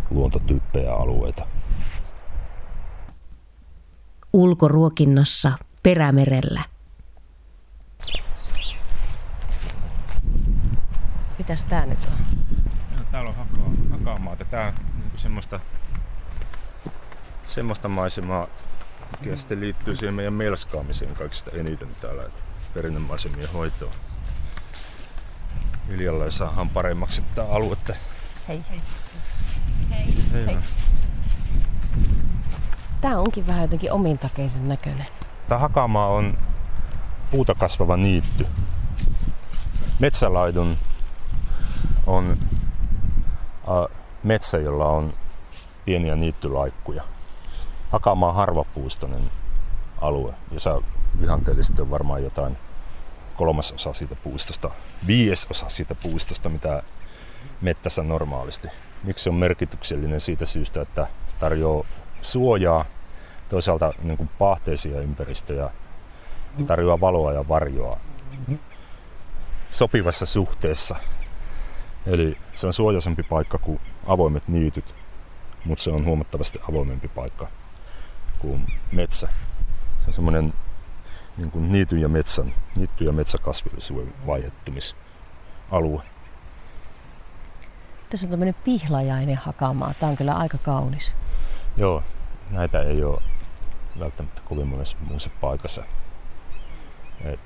luontotyyppejä 0.10 0.94
alueita 0.94 1.48
ulkoruokinnassa 4.34 5.52
Perämerellä. 5.84 6.64
Mitäs 11.38 11.64
tää 11.64 11.86
nyt 11.86 12.06
on? 12.06 12.38
No, 12.98 13.04
täällä 13.12 13.30
on 13.30 13.36
hakaa, 13.36 13.72
hakamaata. 13.92 14.46
Tää 14.46 14.68
on 14.68 15.20
semmoista, 15.20 15.60
semmoista 17.48 17.88
maisemaa, 17.88 18.48
mikä 19.20 19.36
sitten 19.36 19.60
liittyy 19.60 19.96
siihen 19.96 20.14
meidän 20.14 20.34
melskaamiseen 20.34 21.16
kaikista 21.16 21.52
eniten 21.52 21.88
täällä. 22.02 22.24
Perinnemaisemien 22.74 23.52
hoitoon. 23.54 23.92
Hiljalleen 25.88 26.32
saadaan 26.32 26.70
paremmaksi 26.70 27.24
tää 27.36 27.46
aluetta. 27.46 27.94
Hei 28.48 28.64
hei. 28.70 28.82
Hei. 29.90 30.16
hei. 30.34 30.46
hei. 30.46 30.58
Tää 33.02 33.20
onkin 33.20 33.48
vähän 33.48 33.62
jotenkin 33.62 33.92
omintakeisen 33.92 34.68
näköinen. 34.68 35.08
Tämä 35.48 35.60
hakamaa 35.60 36.08
on 36.08 36.38
puuta 37.32 37.56
kasvava 37.56 37.98
niitty. 37.98 38.48
Metsälaidun 40.00 40.78
on 42.08 42.38
äh, 43.70 43.98
metsä, 44.24 44.58
jolla 44.58 44.86
on 44.86 45.14
pieniä 45.86 46.16
niittylaikkuja. 46.16 47.04
Hakamaa 47.92 48.30
on 48.30 48.36
harvapuustoinen 48.36 49.32
alue, 50.02 50.34
jossa 50.52 50.82
vihanteellisesti 51.22 51.82
on 51.82 51.90
varmaan 51.90 52.24
jotain 52.24 52.58
kolmasosa 53.36 53.94
siitä 53.94 54.16
puistosta, 54.16 54.70
viiesosa 55.08 55.70
siitä 55.70 55.96
puistosta, 55.96 56.50
mitä 56.50 56.84
mettässä 57.62 58.04
normaalisti. 58.04 58.68
Miksi 59.04 59.24
se 59.24 59.30
on 59.30 59.36
merkityksellinen 59.36 60.20
siitä 60.20 60.46
syystä, 60.46 60.82
että 60.82 61.08
se 61.28 61.38
tarjoaa 61.38 61.86
suojaa, 62.28 62.86
toisaalta 63.50 63.94
niin 64.04 64.18
kuin 64.18 64.30
pahteisia 64.40 65.02
ympäristöjä, 65.02 65.70
tarjoaa 66.68 67.02
valoa 67.02 67.34
ja 67.34 67.48
varjoa 67.48 68.00
sopivassa 69.72 70.26
suhteessa. 70.26 70.96
Eli 72.06 72.38
se 72.54 72.68
on 72.68 72.74
suojaisempi 72.74 73.24
paikka 73.24 73.58
kuin 73.58 73.80
avoimet 74.08 74.48
niityt, 74.48 74.96
mutta 75.66 75.84
se 75.84 75.90
on 75.90 76.06
huomattavasti 76.06 76.60
avoimempi 76.70 77.08
paikka 77.08 77.48
kuin 78.40 78.68
metsä. 78.92 79.28
Se 79.98 80.08
on 80.08 80.14
semmoinen 80.14 80.54
niin 81.38 81.52
kuin 81.52 81.72
niityn 81.72 82.02
ja 82.02 82.10
metsän, 82.10 82.54
niitty- 82.76 83.06
ja 83.06 83.12
metsäkasvillisuuden 83.12 84.14
vaihettumisalue. 84.28 86.04
Tässä 88.10 88.28
on 88.28 88.32
tämmöinen 88.32 88.56
pihlajainen 88.64 89.38
hakamaa. 89.38 89.94
Tämä 90.00 90.10
on 90.10 90.18
kyllä 90.18 90.34
aika 90.34 90.58
kaunis. 90.58 91.14
Joo, 91.78 92.04
näitä 92.52 92.82
ei 92.82 93.04
ole 93.04 93.22
välttämättä 94.00 94.42
kovin 94.46 94.68
monessa 94.68 94.98
muussa 95.00 95.30
paikassa. 95.42 95.84
Et 97.26 97.40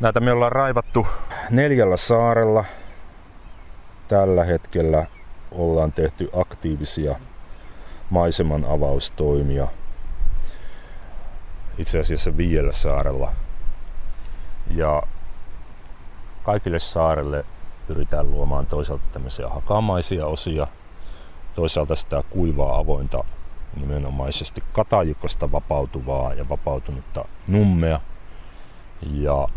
näitä 0.00 0.20
me 0.20 0.32
ollaan 0.32 0.52
raivattu 0.52 1.06
neljällä 1.50 1.96
saarella. 1.96 2.64
Tällä 4.08 4.44
hetkellä 4.44 5.06
ollaan 5.50 5.92
tehty 5.92 6.30
aktiivisia 6.32 7.16
maiseman 8.10 8.64
avaustoimia 8.64 9.68
itse 11.78 12.00
asiassa 12.00 12.36
viidellä 12.36 12.72
saarella. 12.72 13.32
Ja 14.70 15.02
kaikille 16.42 16.78
saarelle 16.78 17.44
pyritään 17.86 18.30
luomaan 18.30 18.66
toisaalta 18.66 19.08
tämmöisiä 19.12 19.48
hakamaisia 19.48 20.26
osia, 20.26 20.66
toisaalta 21.54 21.94
sitä 21.94 22.22
kuivaa 22.30 22.78
avointa 22.78 23.24
nimenomaisesti 23.76 24.62
katajikosta 24.72 25.52
vapautuvaa 25.52 26.34
ja 26.34 26.48
vapautunutta 26.48 27.24
nummea 27.48 28.00
ja 29.12 29.48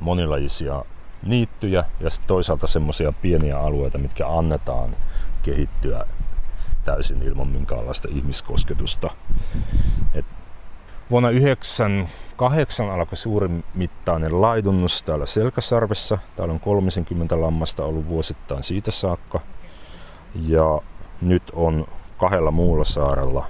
monilajisia 0.00 0.84
niittyjä 1.22 1.84
ja 2.00 2.10
sitten 2.10 2.28
toisaalta 2.28 2.66
semmoisia 2.66 3.12
pieniä 3.12 3.58
alueita, 3.58 3.98
mitkä 3.98 4.28
annetaan 4.28 4.96
kehittyä 5.42 6.06
täysin 6.84 7.22
ilman 7.22 7.48
minkäänlaista 7.48 8.08
ihmiskosketusta. 8.10 9.10
Et 10.14 10.24
vuonna 11.10 11.28
1998 11.28 12.90
alkoi 12.90 13.16
suurin 13.16 13.64
mittainen 13.74 14.42
laidunnus 14.42 15.02
täällä 15.02 15.26
Selkäsarvessa. 15.26 16.18
Täällä 16.36 16.54
on 16.54 16.60
30 16.60 17.40
lammasta 17.40 17.84
ollut 17.84 18.08
vuosittain 18.08 18.64
siitä 18.64 18.90
saakka. 18.90 19.40
Ja 20.48 20.80
nyt 21.20 21.42
on 21.52 21.86
kahdella 22.18 22.50
muulla 22.50 22.84
saarella 22.84 23.46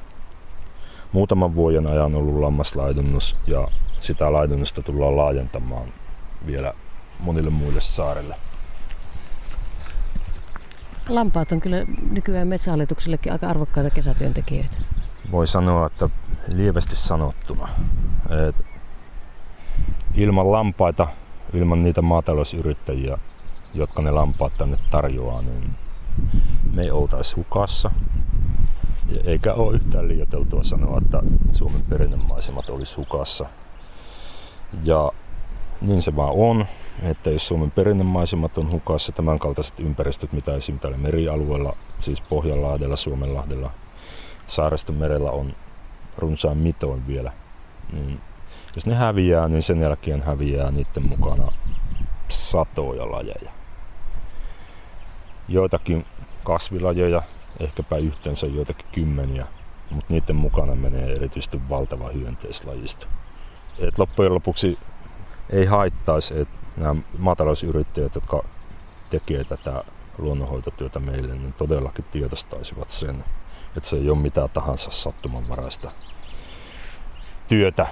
muutaman 1.12 1.54
vuoden 1.54 1.86
ajan 1.86 2.14
ollut 2.14 2.40
lammaslaidunnus 2.40 3.36
ja 3.46 3.68
sitä 4.00 4.32
laidunnusta 4.32 4.82
tullaan 4.82 5.16
laajentamaan 5.16 5.88
vielä 6.46 6.74
monille 7.18 7.50
muille 7.50 7.80
saarille. 7.80 8.36
Lampaat 11.08 11.52
on 11.52 11.60
kyllä 11.60 11.76
nykyään 12.10 12.48
metsähallituksellekin 12.48 13.32
aika 13.32 13.46
arvokkaita 13.48 13.90
kesätyöntekijöitä. 13.90 14.76
Voi 15.30 15.46
sanoa, 15.46 15.86
että 15.86 16.08
lievästi 16.48 16.96
sanottuna. 16.96 17.68
Et 18.48 18.64
ilman 20.14 20.52
lampaita 20.52 21.08
ilman 21.52 21.82
niitä 21.82 22.02
maatalousyrittäjiä, 22.02 23.18
jotka 23.74 24.02
ne 24.02 24.10
lampaat 24.10 24.56
tänne 24.56 24.78
tarjoaa, 24.90 25.42
niin 25.42 25.70
me 26.72 26.82
ei 26.82 26.90
oltaisi 26.90 27.36
hukassa. 27.36 27.90
Eikä 29.24 29.54
ole 29.54 29.74
yhtään 29.74 30.08
liioiteltua 30.08 30.62
sanoa, 30.62 30.98
että 30.98 31.22
Suomen 31.50 31.82
perinnemaisemat 31.82 32.70
olisi 32.70 32.96
hukassa. 32.96 33.46
Ja 34.84 35.12
niin 35.80 36.02
se 36.02 36.16
vaan 36.16 36.32
on, 36.36 36.66
että 37.02 37.30
jos 37.30 37.46
Suomen 37.46 37.70
perinnemaisemat 37.70 38.58
on 38.58 38.72
hukassa, 38.72 39.12
tämän 39.12 39.38
kaltaiset 39.38 39.80
ympäristöt, 39.80 40.32
mitä 40.32 40.54
esimerkiksi 40.54 40.82
täällä 40.82 40.98
merialueella, 40.98 41.76
siis 42.00 42.20
Pohjanlahdella, 42.20 42.96
Suomenlahdella, 42.96 43.70
Saareston 44.46 44.96
merellä 44.96 45.30
on 45.30 45.54
runsaan 46.18 46.58
mitoin 46.58 47.06
vielä, 47.06 47.32
niin 47.92 48.20
jos 48.74 48.86
ne 48.86 48.94
häviää, 48.94 49.48
niin 49.48 49.62
sen 49.62 49.80
jälkeen 49.80 50.22
häviää 50.22 50.70
niiden 50.70 51.08
mukana 51.08 51.52
satoja 52.28 53.12
lajeja. 53.12 53.63
Joitakin 55.48 56.06
kasvilajeja, 56.44 57.22
ehkäpä 57.60 57.96
yhteensä 57.96 58.46
joitakin 58.46 58.86
kymmeniä, 58.92 59.46
mutta 59.90 60.12
niiden 60.12 60.36
mukana 60.36 60.74
menee 60.74 61.12
erityisesti 61.12 61.68
valtava 61.68 62.08
hyönteislajisto. 62.08 63.06
Et 63.78 63.98
loppujen 63.98 64.34
lopuksi 64.34 64.78
ei 65.50 65.66
haittaisi, 65.66 66.40
että 66.40 66.54
nämä 66.76 66.94
maatalousyrittäjät, 67.18 68.14
jotka 68.14 68.44
tekee 69.10 69.44
tätä 69.44 69.84
luonnonhoitotyötä 70.18 71.00
meille, 71.00 71.34
niin 71.34 71.52
todellakin 71.52 72.04
tiedostaisivat 72.04 72.88
sen, 72.88 73.24
että 73.76 73.88
se 73.88 73.96
ei 73.96 74.10
ole 74.10 74.18
mitään 74.18 74.50
tahansa 74.50 74.90
sattumanvaraista 74.90 75.90
työtä, 77.48 77.86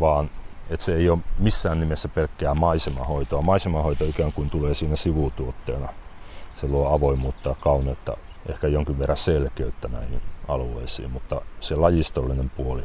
vaan 0.00 0.30
että 0.70 0.84
se 0.84 0.94
ei 0.94 1.10
ole 1.10 1.18
missään 1.38 1.80
nimessä 1.80 2.08
pelkkää 2.08 2.54
maisemahoitoa. 2.54 3.42
Maisemahoito 3.42 4.04
ikään 4.04 4.32
kuin 4.32 4.50
tulee 4.50 4.74
siinä 4.74 4.96
sivutuotteena. 4.96 5.88
Se 6.60 6.66
luo 6.66 6.94
avoimuutta 6.94 7.56
kauneutta, 7.60 8.16
ehkä 8.48 8.68
jonkin 8.68 8.98
verran 8.98 9.16
selkeyttä 9.16 9.88
näihin 9.88 10.20
alueisiin, 10.48 11.10
mutta 11.10 11.40
se 11.60 11.76
lajistollinen 11.76 12.50
puoli, 12.50 12.84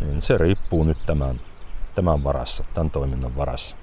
niin 0.00 0.22
se 0.22 0.38
riippuu 0.38 0.84
nyt 0.84 0.98
tämän, 1.06 1.40
tämän 1.94 2.24
varassa, 2.24 2.64
tämän 2.74 2.90
toiminnan 2.90 3.36
varassa. 3.36 3.76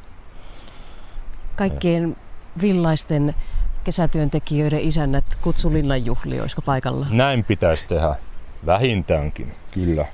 Kaikkien 1.55 2.15
villaisten 2.61 3.35
kesätyöntekijöiden 3.83 4.81
isännät 4.81 5.25
kutsu 5.41 5.73
linnanjuhli, 5.73 6.41
olisiko 6.41 6.61
paikalla? 6.61 7.07
Näin 7.09 7.43
pitäisi 7.43 7.87
tehdä, 7.87 8.15
vähintäänkin, 8.65 9.53
kyllä 9.71 10.05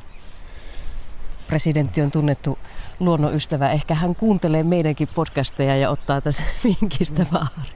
presidentti 1.48 2.02
on 2.02 2.12
tunnettu 2.12 2.58
luonnonystävä. 3.00 3.72
Ehkä 3.72 3.94
hän 3.94 4.16
kuuntelee 4.16 4.64
meidänkin 4.64 5.08
podcasteja 5.16 5.78
ja 5.78 5.90
ottaa 5.90 6.22
tässä 6.22 6.44
vinkistä 6.64 7.26
vaari. 7.32 7.70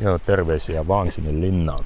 Joo, 0.00 0.18
terveisiä 0.18 0.88
vaan 0.88 1.10
sinne 1.10 1.40
linnaan. 1.40 1.84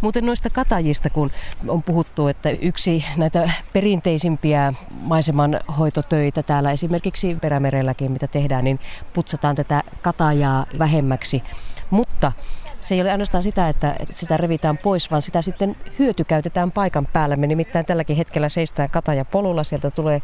Muuten 0.00 0.26
noista 0.26 0.50
katajista, 0.50 1.10
kun 1.10 1.30
on 1.68 1.82
puhuttu, 1.82 2.28
että 2.28 2.50
yksi 2.50 3.04
näitä 3.16 3.50
perinteisimpiä 3.72 4.72
maisemanhoitotöitä 5.00 6.42
täällä 6.42 6.72
esimerkiksi 6.72 7.36
Perämerelläkin, 7.40 8.12
mitä 8.12 8.26
tehdään, 8.26 8.64
niin 8.64 8.80
putsataan 9.12 9.56
tätä 9.56 9.82
katajaa 10.02 10.66
vähemmäksi. 10.78 11.42
Mutta 11.90 12.32
se 12.80 12.94
ei 12.94 13.00
ole 13.00 13.10
ainoastaan 13.10 13.42
sitä, 13.42 13.68
että 13.68 13.96
sitä 14.10 14.36
revitään 14.36 14.78
pois, 14.78 15.10
vaan 15.10 15.22
sitä 15.22 15.42
sitten 15.42 15.76
hyötykäytetään 15.98 16.72
paikan 16.72 17.06
päällä. 17.06 17.36
Me 17.36 17.46
nimittäin 17.46 17.86
tälläkin 17.86 18.16
hetkellä 18.16 18.48
seistään 18.48 18.90
kataja 18.90 19.24
polulla, 19.24 19.64
sieltä 19.64 19.90
tulee 19.90 20.22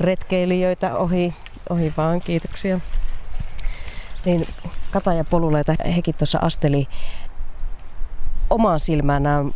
retkeilijöitä 0.00 0.96
ohi, 0.96 1.34
ohi 1.70 1.92
vaan, 1.96 2.20
kiitoksia. 2.20 2.80
Niin 4.26 4.46
kataja 4.90 5.24
polulla, 5.24 5.58
jota 5.58 5.74
hekin 5.96 6.14
tuossa 6.18 6.38
asteli 6.42 6.88
omaan 8.50 8.80
silmään 8.80 9.22
nämä 9.22 9.38
on 9.38 9.54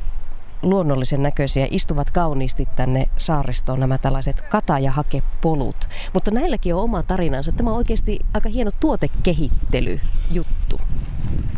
luonnollisen 0.62 1.22
näköisiä, 1.22 1.66
istuvat 1.70 2.10
kauniisti 2.10 2.68
tänne 2.76 3.08
saaristoon 3.18 3.80
nämä 3.80 3.98
tällaiset 3.98 4.42
katajahakepolut. 4.42 5.88
Mutta 6.14 6.30
näilläkin 6.30 6.74
on 6.74 6.82
oma 6.82 7.02
tarinansa. 7.02 7.52
Tämä 7.52 7.70
on 7.70 7.76
oikeasti 7.76 8.18
aika 8.34 8.48
hieno 8.48 8.70
tuotekehittelyjuttu. 8.80 10.80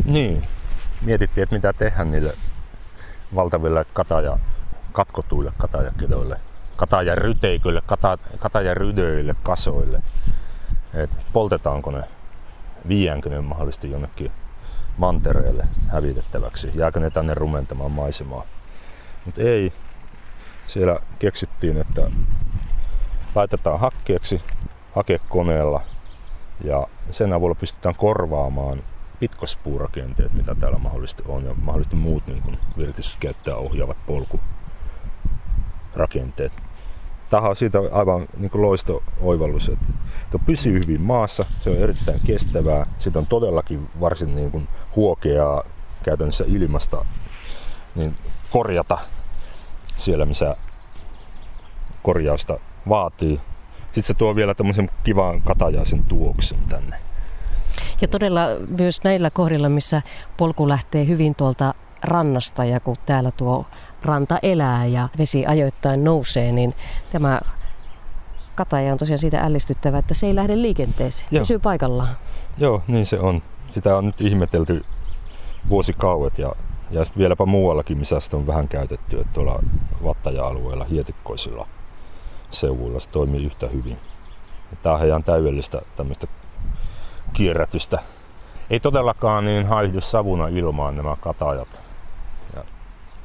Niin, 0.04 0.46
mietittiin, 1.02 1.42
että 1.42 1.54
mitä 1.54 1.72
tehdä 1.72 2.04
niille 2.04 2.34
valtaville 3.34 3.84
kataja, 3.92 4.38
katkotuille 4.92 5.52
katajakedoille, 5.58 6.40
katajaryteiköille, 6.76 7.82
kata, 7.86 8.18
katajarydöille, 8.38 9.34
kasoille. 9.42 10.02
Et 10.94 11.10
poltetaanko 11.32 11.90
ne, 11.90 12.04
viiänkö 12.88 13.30
ne 13.30 13.40
mahdollisesti 13.40 13.90
jonnekin 13.90 14.32
mantereelle 14.96 15.66
hävitettäväksi, 15.88 16.70
jääkö 16.74 17.00
ne 17.00 17.10
tänne 17.10 17.34
rumentamaan 17.34 17.90
maisemaa. 17.90 18.44
Mutta 19.24 19.42
ei, 19.42 19.72
siellä 20.66 21.00
keksittiin, 21.18 21.76
että 21.76 22.10
laitetaan 23.34 23.80
hakkeeksi 23.80 24.42
hakekoneella 24.94 25.80
ja 26.64 26.86
sen 27.10 27.32
avulla 27.32 27.54
pystytään 27.54 27.94
korvaamaan 27.98 28.82
pitkospuurakenteet, 29.20 30.32
mitä 30.32 30.54
täällä 30.54 30.78
mahdollisesti 30.78 31.22
on, 31.28 31.44
ja 31.44 31.54
mahdollisesti 31.54 31.96
muut 31.96 32.26
niin 32.26 32.58
virkistyskäyttöä 32.78 33.56
ohjaavat 33.56 33.96
polkurakenteet. 34.06 36.52
Tämä 37.32 37.48
on 37.48 37.56
siitä 37.56 37.78
aivan 37.92 38.26
niin 38.38 38.50
kuin 38.50 38.62
loisto-oivallus, 38.62 39.68
että 39.68 40.38
pysyy 40.46 40.80
hyvin 40.80 41.00
maassa, 41.00 41.44
se 41.60 41.70
on 41.70 41.76
erittäin 41.76 42.20
kestävää, 42.26 42.86
siitä 42.98 43.18
on 43.18 43.26
todellakin 43.26 43.88
varsin 44.00 44.36
niin 44.36 44.50
kuin 44.50 44.68
huokeaa 44.96 45.62
käytännössä 46.02 46.44
ilmasta 46.46 47.04
niin 47.94 48.14
korjata 48.50 48.98
siellä, 49.96 50.26
missä 50.26 50.56
korjausta 52.02 52.58
vaatii. 52.88 53.40
Sitten 53.84 54.04
se 54.04 54.14
tuo 54.14 54.36
vielä 54.36 54.54
tämmöisen 54.54 54.90
kivan 55.04 55.42
katajaisen 55.42 56.04
tuoksen 56.04 56.58
tänne. 56.68 56.96
Ja 58.00 58.08
todella 58.08 58.40
myös 58.78 59.04
näillä 59.04 59.30
kohdilla, 59.30 59.68
missä 59.68 60.02
polku 60.36 60.68
lähtee 60.68 61.06
hyvin 61.06 61.34
tuolta 61.34 61.74
rannasta 62.02 62.64
ja 62.64 62.80
kun 62.80 62.96
täällä 63.06 63.30
tuo 63.30 63.66
ranta 64.04 64.38
elää 64.42 64.86
ja 64.86 65.08
vesi 65.18 65.46
ajoittain 65.46 66.04
nousee, 66.04 66.52
niin 66.52 66.74
tämä 67.12 67.40
kataja 68.54 68.92
on 68.92 68.98
tosiaan 68.98 69.18
siitä 69.18 69.40
ällistyttävä, 69.40 69.98
että 69.98 70.14
se 70.14 70.26
ei 70.26 70.34
lähde 70.34 70.62
liikenteeseen, 70.62 71.28
Joo. 71.30 71.40
pysyy 71.40 71.58
paikallaan. 71.58 72.16
Joo, 72.58 72.82
niin 72.88 73.06
se 73.06 73.20
on. 73.20 73.42
Sitä 73.70 73.96
on 73.96 74.06
nyt 74.06 74.20
ihmetelty 74.20 74.84
vuosikauet 75.68 76.38
ja, 76.38 76.52
ja 76.90 77.04
sitten 77.04 77.20
vieläpä 77.20 77.46
muuallakin, 77.46 77.98
missä 77.98 78.20
sitä 78.20 78.36
on 78.36 78.46
vähän 78.46 78.68
käytetty, 78.68 79.20
että 79.20 79.32
tuolla 79.32 79.62
Vattaja-alueella 80.04 80.84
hietikkoisilla 80.84 81.66
seuvuilla 82.50 83.00
se 83.00 83.08
toimii 83.08 83.44
yhtä 83.44 83.68
hyvin. 83.68 83.98
Tämä 84.82 84.94
on 84.94 85.06
ihan 85.06 85.24
täydellistä 85.24 85.82
tämmöistä 85.96 86.26
kierrätystä. 87.32 87.98
Ei 88.70 88.80
todellakaan 88.80 89.44
niin 89.44 89.66
haihdu 89.66 90.00
savuna 90.00 90.48
ilmaan 90.48 90.96
nämä 90.96 91.16
katajat. 91.20 91.91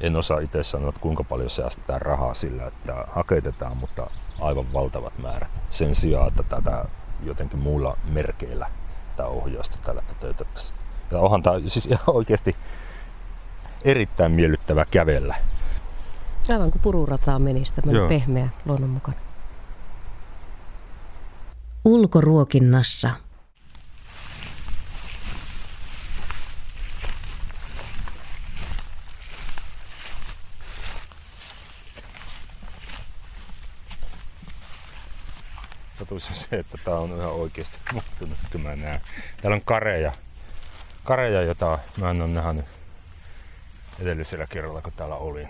En 0.00 0.16
osaa 0.16 0.40
itse 0.40 0.62
sanoa, 0.62 0.88
että 0.88 1.00
kuinka 1.00 1.24
paljon 1.24 1.50
säästetään 1.50 2.02
rahaa 2.02 2.34
sillä, 2.34 2.66
että 2.66 3.04
haketetaan, 3.08 3.76
mutta 3.76 4.10
aivan 4.40 4.72
valtavat 4.72 5.18
määrät. 5.18 5.60
Sen 5.70 5.94
sijaan, 5.94 6.28
että 6.28 6.42
tätä 6.42 6.84
jotenkin 7.22 7.58
muilla 7.58 7.96
merkeillä 8.08 8.70
tämä 9.16 9.28
ohjausta 9.28 9.78
tällä 9.82 10.02
toteutettaisiin. 10.08 10.78
Ja 11.10 11.18
onhan 11.18 11.42
tämä 11.42 11.60
siis 11.66 11.86
ihan 11.86 12.02
oikeasti 12.06 12.56
erittäin 13.84 14.32
miellyttävä 14.32 14.84
kävellä. 14.90 15.34
Aivan 16.50 16.70
kuin 16.70 16.82
pururataa 16.82 17.38
menisi 17.38 17.74
tämmöinen 17.74 18.08
pehmeä 18.08 18.48
luonnonmukainen. 18.64 19.22
Ulkoruokinnassa 21.84 23.10
totuus 36.08 36.30
on 36.30 36.36
se, 36.36 36.56
että 36.56 36.78
tämä 36.84 36.96
on 36.96 37.16
ihan 37.16 37.32
oikeasti 37.32 37.78
muuttunut, 37.92 38.38
kun 38.52 38.60
mä 38.60 38.76
näen. 38.76 39.00
Täällä 39.42 39.54
on 39.54 39.62
kareja, 39.64 40.12
kareja 41.04 41.42
jota 41.42 41.78
mä 41.96 42.10
en 42.10 42.22
ole 42.22 42.30
nähnyt 42.30 42.66
edellisellä 43.98 44.46
kerralla, 44.46 44.82
kun 44.82 44.92
täällä 44.92 45.14
olin. 45.14 45.48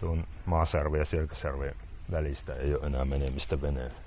Tuon 0.00 0.26
Maasarvi 0.46 0.98
ja 0.98 1.04
Selkäsarven 1.04 1.74
välistä 2.10 2.54
ei 2.54 2.74
ole 2.74 2.86
enää 2.86 3.04
menemistä 3.04 3.62
veneellä. 3.62 4.00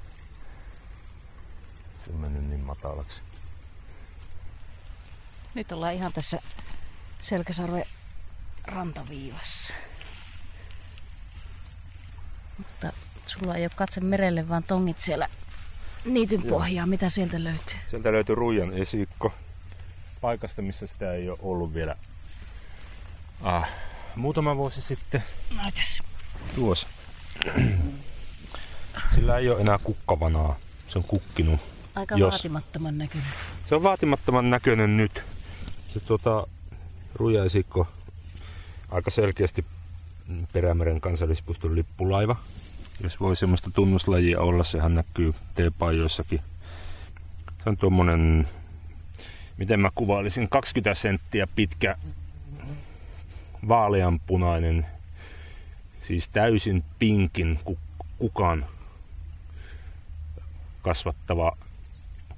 Se 2.05 2.11
on 2.11 2.19
mennyt 2.19 2.43
niin 2.43 2.59
matalaksi. 2.59 3.21
Nyt 5.53 5.71
ollaan 5.71 5.93
ihan 5.93 6.13
tässä 6.13 6.39
Selkäsarven 7.21 7.85
rantaviivassa. 8.63 9.73
Mutta 12.57 12.93
Sulla 13.25 13.55
ei 13.55 13.63
ole 13.63 13.71
katse 13.75 14.01
merelle, 14.01 14.49
vaan 14.49 14.63
tongit 14.63 15.01
siellä 15.01 15.29
niityn 16.05 16.41
pohjaa. 16.41 16.85
Mitä 16.85 17.09
sieltä 17.09 17.43
löytyy? 17.43 17.77
Sieltä 17.89 18.11
löytyy 18.11 18.35
ruijan 18.35 18.73
esikko. 18.73 19.33
Paikasta, 20.21 20.61
missä 20.61 20.87
sitä 20.87 21.13
ei 21.13 21.29
ole 21.29 21.39
ollut 21.41 21.73
vielä 21.73 21.95
ah, 23.41 23.69
muutama 24.15 24.57
vuosi 24.57 24.81
sitten. 24.81 25.23
Näytäs. 25.55 26.03
Tuossa. 26.55 26.87
Sillä 29.15 29.37
ei 29.37 29.49
ole 29.49 29.61
enää 29.61 29.77
kukkavanaa. 29.83 30.55
Se 30.87 30.97
on 30.97 31.03
kukkinut. 31.03 31.59
Aika 31.95 32.15
jos... 32.15 32.33
vaatimattoman 32.33 32.97
näköinen. 32.97 33.29
Se 33.65 33.75
on 33.75 33.83
vaatimattoman 33.83 34.49
näköinen 34.49 34.97
nyt. 34.97 35.23
Se 35.93 35.99
tuota, 35.99 36.47
rujaesikko 37.15 37.87
aika 38.93 39.09
selkeästi 39.09 39.65
Perämeren 40.53 41.01
kansallispuiston 41.01 41.75
lippulaiva. 41.75 42.35
Jos 42.99 43.19
voi 43.19 43.35
semmoista 43.35 43.71
tunnuslajia 43.71 44.39
olla, 44.39 44.63
sehän 44.63 44.93
näkyy 44.93 45.33
teepaijoissakin. 45.55 46.39
Se 47.63 47.69
on 47.69 47.77
tuommoinen, 47.77 48.47
miten 49.57 49.79
mä 49.79 49.89
kuvailisin, 49.95 50.49
20 50.49 50.93
senttiä 50.93 51.47
pitkä 51.55 51.95
vaaleanpunainen, 53.67 54.85
siis 56.01 56.29
täysin 56.29 56.83
pinkin 56.99 57.59
kukan 58.17 58.65
kasvattava 60.81 61.57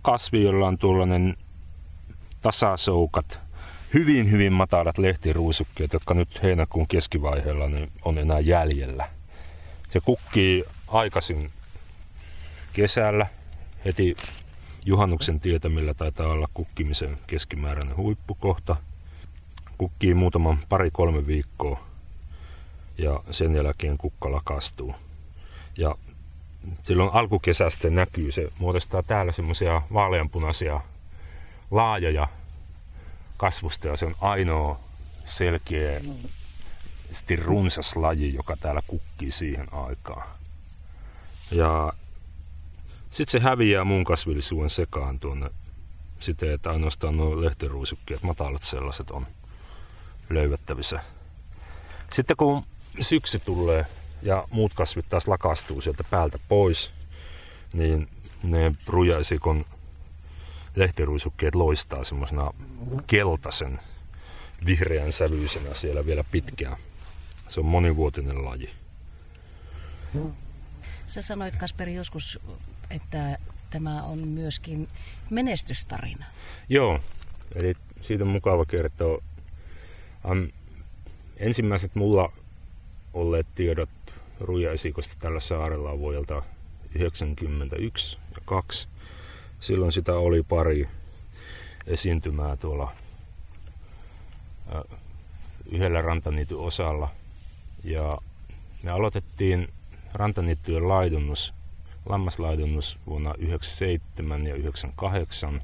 kasvi, 0.01 0.43
jolla 0.43 0.67
on 0.67 0.77
tuollainen 0.77 1.37
tasasoukat, 2.41 3.39
hyvin 3.93 4.31
hyvin 4.31 4.53
matalat 4.53 4.97
lehtiruisukkeet, 4.97 5.93
jotka 5.93 6.13
nyt 6.13 6.43
heinäkuun 6.43 6.87
keskivaiheella 6.87 7.69
niin 7.69 7.91
on 8.05 8.17
enää 8.17 8.39
jäljellä. 8.39 9.14
Se 9.95 10.01
kukkii 10.01 10.63
aikaisin 10.87 11.51
kesällä, 12.73 13.27
heti 13.85 14.17
juhannuksen 14.85 15.39
tietämillä 15.39 15.93
taitaa 15.93 16.27
olla 16.27 16.47
kukkimisen 16.53 17.17
keskimääräinen 17.27 17.97
huippukohta. 17.97 18.75
Kukkii 19.77 20.13
muutaman 20.13 20.59
pari-kolme 20.69 21.27
viikkoa 21.27 21.83
ja 22.97 23.23
sen 23.31 23.55
jälkeen 23.55 23.97
kukka 23.97 24.31
lakastuu. 24.31 24.95
Ja 25.77 25.95
silloin 26.83 27.13
alkukesästä 27.13 27.89
näkyy, 27.89 28.31
se 28.31 28.47
muodostaa 28.57 29.03
täällä 29.03 29.31
semmoisia 29.31 29.81
vaaleanpunaisia 29.93 30.81
laajoja 31.71 32.27
kasvusta 33.37 33.87
ja 33.87 33.95
se 33.95 34.05
on 34.05 34.15
ainoa 34.21 34.79
selkeä 35.25 36.01
runsas 37.43 37.95
laji, 37.95 38.33
joka 38.33 38.57
täällä 38.57 38.81
kukkii 38.87 39.31
siihen 39.31 39.73
aikaan. 39.73 40.27
Ja 41.51 41.93
sitten 43.11 43.31
se 43.31 43.39
häviää 43.39 43.83
muun 43.83 44.03
kasvillisuuden 44.03 44.69
sekaan 44.69 45.19
tuonne 45.19 45.49
siten, 46.19 46.51
että 46.51 46.69
ainoastaan 46.69 47.17
nuo 47.17 47.41
lehtiruisukkeet, 47.41 48.23
matalat 48.23 48.63
sellaiset 48.63 49.11
on 49.11 49.27
löydettävissä. 50.29 50.99
Sitten 52.13 52.37
kun 52.37 52.63
syksy 53.01 53.39
tulee 53.39 53.85
ja 54.21 54.47
muut 54.51 54.73
kasvit 54.73 55.09
taas 55.09 55.27
lakastuu 55.27 55.81
sieltä 55.81 56.03
päältä 56.03 56.39
pois, 56.49 56.91
niin 57.73 58.09
ne 58.43 58.75
rujaisikon 58.87 59.65
lehtiruisukkeet 60.75 61.55
loistaa 61.55 62.03
semmoisena 62.03 62.51
keltaisen 63.07 63.79
vihreän 64.65 65.13
sävyisenä 65.13 65.73
siellä 65.73 66.05
vielä 66.05 66.23
pitkään. 66.31 66.77
Se 67.47 67.59
on 67.59 67.65
monivuotinen 67.65 68.45
laji. 68.45 68.69
Sä 71.07 71.21
sanoit 71.21 71.55
Kasperi 71.55 71.95
joskus, 71.95 72.39
että 72.89 73.37
tämä 73.69 74.03
on 74.03 74.27
myöskin 74.27 74.87
menestystarina. 75.29 76.25
Joo, 76.69 76.99
eli 77.55 77.73
siitä 78.01 78.23
on 78.23 78.29
mukava 78.29 78.65
kertoa. 78.65 79.21
Um, 80.31 80.47
ensimmäiset 81.37 81.95
mulla 81.95 82.31
olleet 83.13 83.47
tiedot 83.55 83.89
ruijaesikosta 84.39 85.15
tällä 85.19 85.39
saarella 85.39 85.91
on 85.91 85.99
vuodelta 85.99 86.33
1991 86.33 88.17
ja 88.31 88.41
2. 88.45 88.87
Silloin 89.59 89.91
sitä 89.91 90.13
oli 90.13 90.43
pari 90.43 90.87
esiintymää 91.87 92.55
tuolla 92.55 92.91
yhdellä 95.71 96.01
rantaniityn 96.01 96.57
osalla. 96.57 97.09
Ja 97.85 98.17
me 98.83 98.91
aloitettiin 98.91 99.67
rantaniittyjen 100.13 100.87
laidunnus, 100.87 101.53
lammaslaidunnus 102.05 102.99
vuonna 103.05 103.29
1997 103.29 104.47
ja 104.47 104.55
1998. 104.55 105.61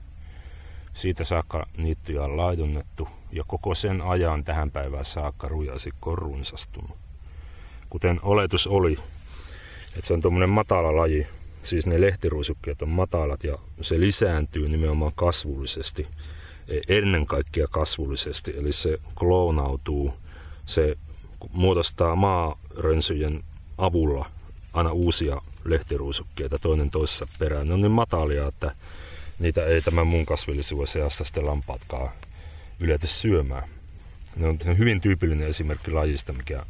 Siitä 0.93 1.23
saakka 1.23 1.65
niittyjä 1.77 2.21
on 2.21 2.37
laidunnettu 2.37 3.07
ja 3.31 3.43
koko 3.47 3.75
sen 3.75 4.01
ajan 4.01 4.43
tähän 4.43 4.71
päivään 4.71 5.05
saakka 5.05 5.47
rujasikko 5.47 6.11
on 6.11 6.17
runsastunut. 6.17 6.97
Kuten 7.89 8.19
oletus 8.23 8.67
oli, 8.67 8.97
että 9.95 10.07
se 10.07 10.13
on 10.13 10.21
tuommoinen 10.21 10.49
matala 10.49 10.95
laji, 10.95 11.27
siis 11.61 11.87
ne 11.87 12.01
lehtiruisukkeet 12.01 12.81
on 12.81 12.89
matalat 12.89 13.43
ja 13.43 13.57
se 13.81 13.99
lisääntyy 13.99 14.69
nimenomaan 14.69 15.11
kasvullisesti, 15.15 16.07
e, 16.67 16.97
ennen 16.97 17.25
kaikkea 17.25 17.67
kasvullisesti, 17.67 18.53
eli 18.57 18.73
se 18.73 18.97
kloonautuu, 19.15 20.13
se 20.65 20.97
muodostaa 21.51 22.15
maarönsyjen 22.15 23.43
avulla 23.77 24.31
aina 24.73 24.91
uusia 24.91 25.41
lehtiruisukkeita 25.65 26.59
toinen 26.59 26.91
toisessa 26.91 27.27
perään. 27.39 27.67
Ne 27.67 27.73
on 27.73 27.81
niin 27.81 27.91
matalia, 27.91 28.47
että 28.47 28.75
niitä 29.39 29.65
ei 29.65 29.81
tämän 29.81 30.07
mun 30.07 30.25
kasvillisuuden 30.25 30.87
seassa 30.87 31.23
sitten 31.23 31.45
lampaatkaan 31.45 32.09
yletä 32.79 33.07
syömään. 33.07 33.69
Ne 34.35 34.47
on 34.47 34.59
hyvin 34.77 35.01
tyypillinen 35.01 35.47
esimerkki 35.47 35.91
lajista, 35.91 36.33
mikä 36.33 36.65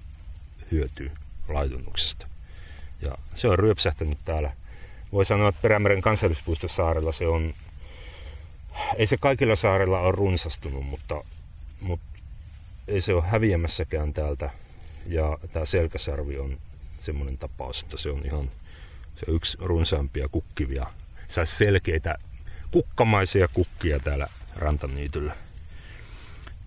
hyötyy 0.72 1.12
laidunnuksesta. 1.48 2.28
Ja 3.02 3.18
se 3.36 3.48
on 3.48 3.60
ryöpsähtänyt 3.60 4.18
täällä. 4.26 4.54
Voi 5.12 5.26
sanoa, 5.26 5.50
että 5.50 5.62
Perämeren 5.62 6.02
saarella 6.68 7.12
se 7.12 7.28
on, 7.28 7.54
ei 8.98 9.08
se 9.08 9.18
kaikilla 9.18 9.56
saarella 9.56 10.00
ole 10.00 10.12
runsastunut, 10.12 10.86
mutta, 10.86 11.24
mutta 11.82 12.11
ei 12.88 13.02
se 13.02 13.14
ole 13.14 13.24
häviämässäkään 13.24 14.14
täältä. 14.14 14.50
Ja 15.06 15.38
tämä 15.54 15.66
selkäsarvi 15.66 16.38
on 16.38 16.58
semmoinen 17.00 17.38
tapaus, 17.38 17.84
että 17.84 17.98
se 17.98 18.10
on 18.10 18.26
ihan 18.26 18.50
se 19.26 19.32
on 19.32 19.36
yksi 19.36 19.58
runsaampia 19.62 20.28
kukkivia, 20.32 20.86
saisi 21.28 21.56
selkeitä 21.56 22.16
kukkamaisia 22.72 23.48
kukkia 23.48 24.00
täällä 24.00 24.28
rantaniityllä. 24.56 25.36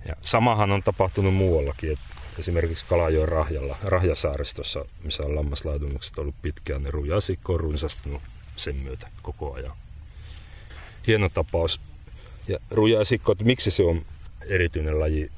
Ja 0.08 0.14
samahan 0.22 0.70
on 0.70 0.82
tapahtunut 0.82 1.34
muuallakin, 1.34 1.92
että 1.92 2.04
esimerkiksi 2.38 2.84
Kalajoen 2.88 3.28
Rahjalla, 3.28 3.76
Rahjasaaristossa, 3.82 4.84
missä 5.02 5.22
on 5.22 5.34
lammaslaidunnukset 5.36 6.18
ollut 6.18 6.34
pitkään, 6.42 6.82
niin 6.82 6.94
rujasikko 6.94 7.54
on 7.54 7.60
runsastunut 7.60 8.22
sen 8.56 8.76
myötä 8.76 9.08
koko 9.22 9.54
ajan. 9.54 9.76
Hieno 11.06 11.28
tapaus. 11.28 11.80
Ja 12.48 12.58
rujasikko, 12.70 13.32
että 13.32 13.44
miksi 13.44 13.70
se 13.70 13.82
on 13.82 14.02
erityinen 14.46 15.00
laji, 15.00 15.30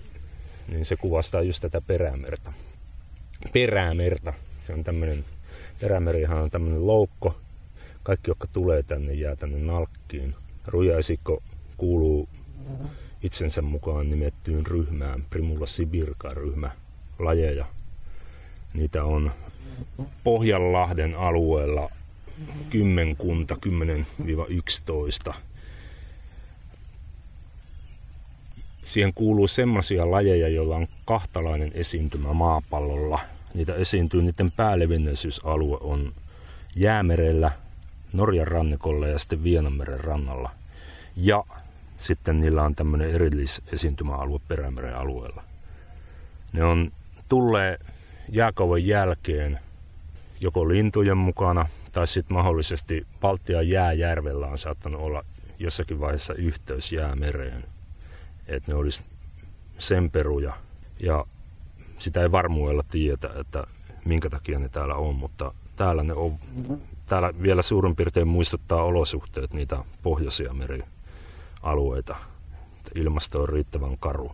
niin 0.68 0.84
se 0.84 0.96
kuvastaa 0.96 1.42
just 1.42 1.60
tätä 1.60 1.80
perämerta. 1.80 2.52
Perämerta, 3.52 4.32
se 4.58 4.72
on 4.72 4.84
tämmöinen, 4.84 5.24
perämerihan 5.80 6.42
on 6.42 6.50
tämmöinen 6.50 6.86
loukko. 6.86 7.36
Kaikki, 8.02 8.30
jotka 8.30 8.48
tulee 8.52 8.82
tänne, 8.82 9.12
jää 9.12 9.36
tänne 9.36 9.58
nalkkiin. 9.58 10.34
Rujaisikko 10.66 11.42
kuuluu 11.76 12.28
itsensä 13.22 13.62
mukaan 13.62 14.10
nimettyyn 14.10 14.66
ryhmään, 14.66 15.24
Primula 15.30 15.66
sibirka-ryhmä, 15.66 16.70
lajeja. 17.18 17.66
Niitä 18.74 19.04
on 19.04 19.32
Pohjanlahden 20.24 21.14
alueella 21.14 21.90
kymmenkunta, 22.70 23.56
10-11. 25.30 25.34
Siihen 28.86 29.14
kuuluu 29.14 29.46
semmoisia 29.46 30.10
lajeja, 30.10 30.48
joilla 30.48 30.76
on 30.76 30.88
kahtalainen 31.04 31.70
esiintymä 31.74 32.32
maapallolla. 32.32 33.20
Niitä 33.54 33.74
esiintyy, 33.74 34.22
niiden 34.22 34.52
päälevinneisyysalue 34.52 35.78
on 35.80 36.12
Jäämerellä, 36.76 37.50
Norjan 38.12 38.48
rannikolla 38.48 39.06
ja 39.06 39.18
sitten 39.18 39.44
Vienanmeren 39.44 40.00
rannalla. 40.00 40.50
Ja 41.16 41.44
sitten 41.98 42.40
niillä 42.40 42.62
on 42.62 42.74
tämmöinen 42.74 43.10
erillisesiintymäalue 43.10 44.40
Perämeren 44.48 44.96
alueella. 44.96 45.42
Ne 46.52 46.64
on 46.64 46.92
tulee 47.28 47.78
jääkauven 48.28 48.86
jälkeen 48.86 49.58
joko 50.40 50.68
lintujen 50.68 51.18
mukana 51.18 51.66
tai 51.92 52.06
sitten 52.06 52.36
mahdollisesti 52.36 53.06
Baltian 53.20 53.68
jääjärvellä 53.68 54.46
on 54.46 54.58
saattanut 54.58 55.00
olla 55.00 55.24
jossakin 55.58 56.00
vaiheessa 56.00 56.34
yhteys 56.34 56.92
jäämereen. 56.92 57.75
Että 58.48 58.72
ne 58.72 58.78
olisi 58.78 59.04
sen 59.78 60.10
peruja. 60.10 60.52
Ja 61.00 61.24
sitä 61.98 62.22
ei 62.22 62.32
varmuudella 62.32 62.84
tiedetä, 62.90 63.30
että 63.40 63.66
minkä 64.04 64.30
takia 64.30 64.58
ne 64.58 64.68
täällä 64.68 64.94
on, 64.94 65.14
mutta 65.14 65.54
täällä 65.76 66.02
ne 66.02 66.12
on, 66.12 66.38
täällä 67.06 67.32
vielä 67.42 67.62
suurin 67.62 67.96
piirtein 67.96 68.28
muistuttaa 68.28 68.82
olosuhteet 68.82 69.52
niitä 69.52 69.84
pohjoisia 70.02 70.52
merialueita. 70.52 72.16
Ilmasto 72.94 73.42
on 73.42 73.48
riittävän 73.48 73.98
karu. 74.00 74.32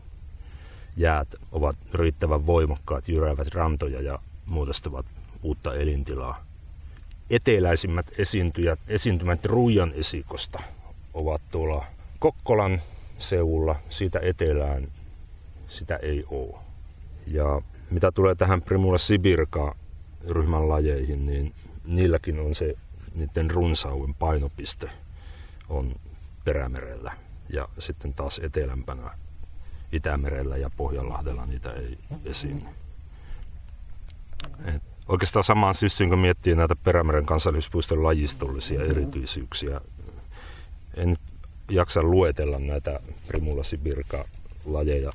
Jäät 0.97 1.29
ovat 1.53 1.77
riittävän 1.95 2.47
voimakkaat, 2.47 3.09
jyräävät 3.09 3.55
rantoja 3.55 4.03
ja 4.03 4.19
muodostavat 4.47 5.07
uutta 5.43 5.75
elintilaa. 5.75 6.45
Eteläisimmät 7.31 8.07
esiintyjät, 8.19 8.79
esiintymät 8.89 9.47
Ruijan 9.47 9.93
esikosta 9.95 10.63
ovat 11.15 11.43
tuolla 11.51 11.85
Kokkolan 12.19 12.83
seulla, 13.23 13.77
siitä 13.91 14.19
etelään 14.23 14.89
sitä 15.69 15.97
ei 15.97 16.25
ole. 16.31 16.57
Ja 17.27 17.63
mitä 17.91 18.13
tulee 18.13 18.35
tähän 18.35 18.63
Primula 18.63 18.99
sibirka 18.99 19.75
ryhmän 20.29 20.69
lajeihin, 20.69 21.27
niin 21.27 21.55
niilläkin 21.85 22.41
on 22.41 22.55
se 22.55 22.75
niiden 23.15 23.51
runsauden 23.51 24.15
painopiste 24.15 24.91
on 25.69 25.95
Perämerellä 26.45 27.13
ja 27.49 27.69
sitten 27.79 28.15
taas 28.15 28.41
etelämpänä 28.43 29.11
Itämerellä 29.93 30.57
ja 30.57 30.71
Pohjanlahdella 30.77 31.47
niitä 31.47 31.73
ei 31.73 31.99
esiin. 32.25 32.69
Et 34.65 34.83
oikeastaan 35.09 35.45
samaan 35.45 35.75
syssyyn, 35.75 36.11
kun 36.11 36.19
miettii 36.19 36.55
näitä 36.55 36.77
Perämeren 36.77 37.27
kansallispuiston 37.27 38.03
lajistollisia 38.03 38.85
erityisyyksiä, 38.85 39.81
en 40.97 41.19
jaksa 41.71 42.03
luetella 42.03 42.59
näitä 42.59 43.01
Primula 43.29 43.63
sibirka 43.63 44.25
lajeja 44.65 45.13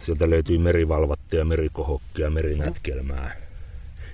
Sieltä 0.00 0.30
löytyy 0.30 0.58
merivalvattia, 0.58 1.44
merikohokkia, 1.44 2.30
merinätkelmää, 2.30 3.36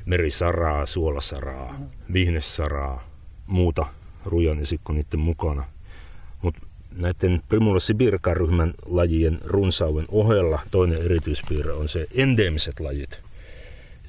merisaraa, 0.07 0.87
suolasaraa, 0.87 1.81
vihnesaraa, 2.13 3.09
muuta 3.47 3.87
rujanisikko 4.25 4.93
niiden 4.93 5.21
mukana. 5.21 5.65
Mutta 6.43 6.61
näiden 6.97 7.43
Primula 7.49 7.79
sibirka-ryhmän 7.79 8.75
lajien 8.87 9.39
runsauden 9.45 10.05
ohella 10.09 10.61
toinen 10.71 11.03
erityispiirre 11.03 11.73
on 11.73 11.89
se 11.89 12.07
endeemiset 12.15 12.81
lajit, 12.81 13.19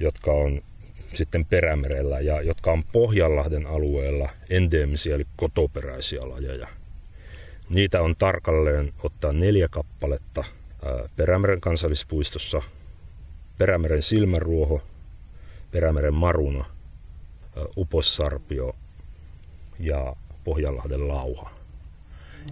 jotka 0.00 0.32
on 0.32 0.60
sitten 1.14 1.44
perämerellä 1.44 2.20
ja 2.20 2.42
jotka 2.42 2.72
on 2.72 2.84
Pohjanlahden 2.92 3.66
alueella 3.66 4.28
endeemisiä 4.50 5.14
eli 5.14 5.26
kotoperäisiä 5.36 6.20
lajeja. 6.20 6.68
Niitä 7.70 8.02
on 8.02 8.16
tarkalleen 8.16 8.92
ottaa 9.02 9.32
neljä 9.32 9.68
kappaletta– 9.68 10.44
Perämeren 11.16 11.60
kansallispuistossa, 11.60 12.62
Perämeren 13.58 14.02
silmänruoho, 14.02 14.82
Perämeren 15.70 16.14
maruna, 16.14 16.64
Upossarpio 17.76 18.76
ja 19.80 20.16
Pohjanlahden 20.44 21.08
lauha. 21.08 21.50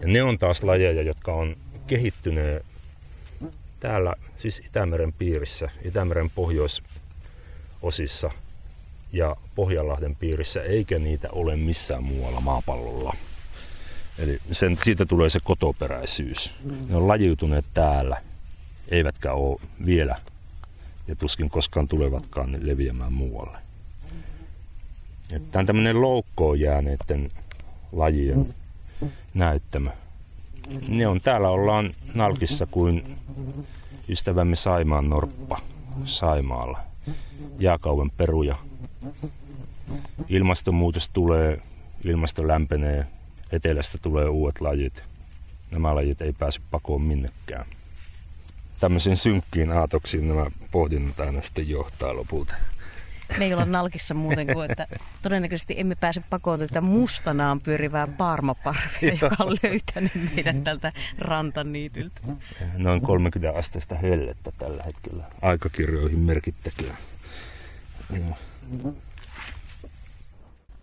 Ja 0.01 0.09
ne 0.09 0.23
on 0.23 0.39
taas 0.39 0.63
lajeja, 0.63 1.03
jotka 1.03 1.35
on 1.35 1.57
kehittyneet 1.87 2.65
täällä, 3.81 4.15
siis 4.39 4.63
Itämeren 4.67 5.13
piirissä, 5.13 5.71
Itämeren 5.85 6.31
pohjoisosissa 6.31 8.31
ja 9.13 9.37
Pohjanlahden 9.55 10.17
piirissä, 10.17 10.63
eikä 10.63 10.99
niitä 10.99 11.29
ole 11.33 11.57
missään 11.57 12.05
muualla 12.05 12.41
maapallolla. 12.41 13.17
Eli 14.19 14.39
sen, 14.53 14.77
siitä 14.85 15.07
tulee 15.07 15.29
se 15.29 15.41
kotoperäisyys. 15.45 16.53
Ne 16.89 16.97
on 16.97 17.09
lajiutuneet 17.09 17.65
täällä, 17.75 18.23
eivätkä 18.89 19.33
ole 19.33 19.61
vielä 19.87 20.17
ja 21.09 21.17
tuskin 21.17 21.51
koskaan 21.51 21.89
tulevatkaan 21.89 22.59
leviämään 22.61 23.13
muualle. 23.13 23.59
Tämä 25.29 25.61
on 25.61 25.67
tämmöinen 25.67 26.01
loukkoon 26.01 26.61
jääneiden 26.61 27.31
lajien 27.93 28.55
näyttämö. 29.35 29.91
Ne 30.89 31.07
on 31.07 31.21
täällä 31.21 31.49
ollaan 31.49 31.95
nalkissa 32.15 32.67
kuin 32.67 33.17
ystävämme 34.09 34.57
Saimaan 34.57 35.11
Norppa 35.11 35.59
Saimaalla. 36.05 36.81
Jääkauven 37.59 38.11
peruja. 38.11 38.57
Ilmastonmuutos 40.29 41.09
tulee, 41.09 41.63
ilmasto 42.05 42.49
lämpenee, 42.49 43.07
etelästä 43.53 43.99
tulee 44.03 44.29
uudet 44.29 44.61
lajit. 44.61 45.03
Nämä 45.71 45.95
lajit 45.95 46.21
ei 46.21 46.33
pääse 46.33 46.61
pakoon 46.71 47.03
minnekään. 47.03 47.67
Tämmöisiin 48.81 49.17
synkkiin 49.17 49.73
aatoksiin 49.73 50.29
nämä 50.29 50.47
pohdinnat 50.71 51.21
aina 51.21 51.43
sitten 51.43 51.69
johtaa 51.69 52.17
lopulta. 52.17 52.55
Me 53.39 53.45
ei 53.45 53.53
olla 53.53 53.65
nalkissa 53.65 54.15
muuten 54.15 54.47
kuin, 54.47 54.71
että 54.71 54.87
todennäköisesti 55.23 55.75
emme 55.79 55.95
pääse 55.95 56.23
pakoon 56.31 56.59
tätä 56.59 56.81
mustanaan 56.81 57.61
pyörivää 57.61 58.07
paarmaparvea, 58.07 59.17
joka 59.23 59.45
on 59.45 59.57
löytänyt 59.63 60.13
meidät 60.35 60.65
tältä 60.65 60.93
rantaniityltä. 61.19 62.21
Noin 62.77 63.01
30 63.01 63.59
asteista 63.59 63.95
hellettä 63.95 64.53
tällä 64.59 64.83
hetkellä. 64.83 65.25
Aikakirjoihin 65.43 66.19
merkittäkää. 66.19 66.97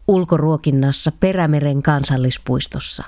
Ulkoruokinnassa 0.08 1.12
Perämeren 1.20 1.84
kansallispuistossa. 1.84 3.04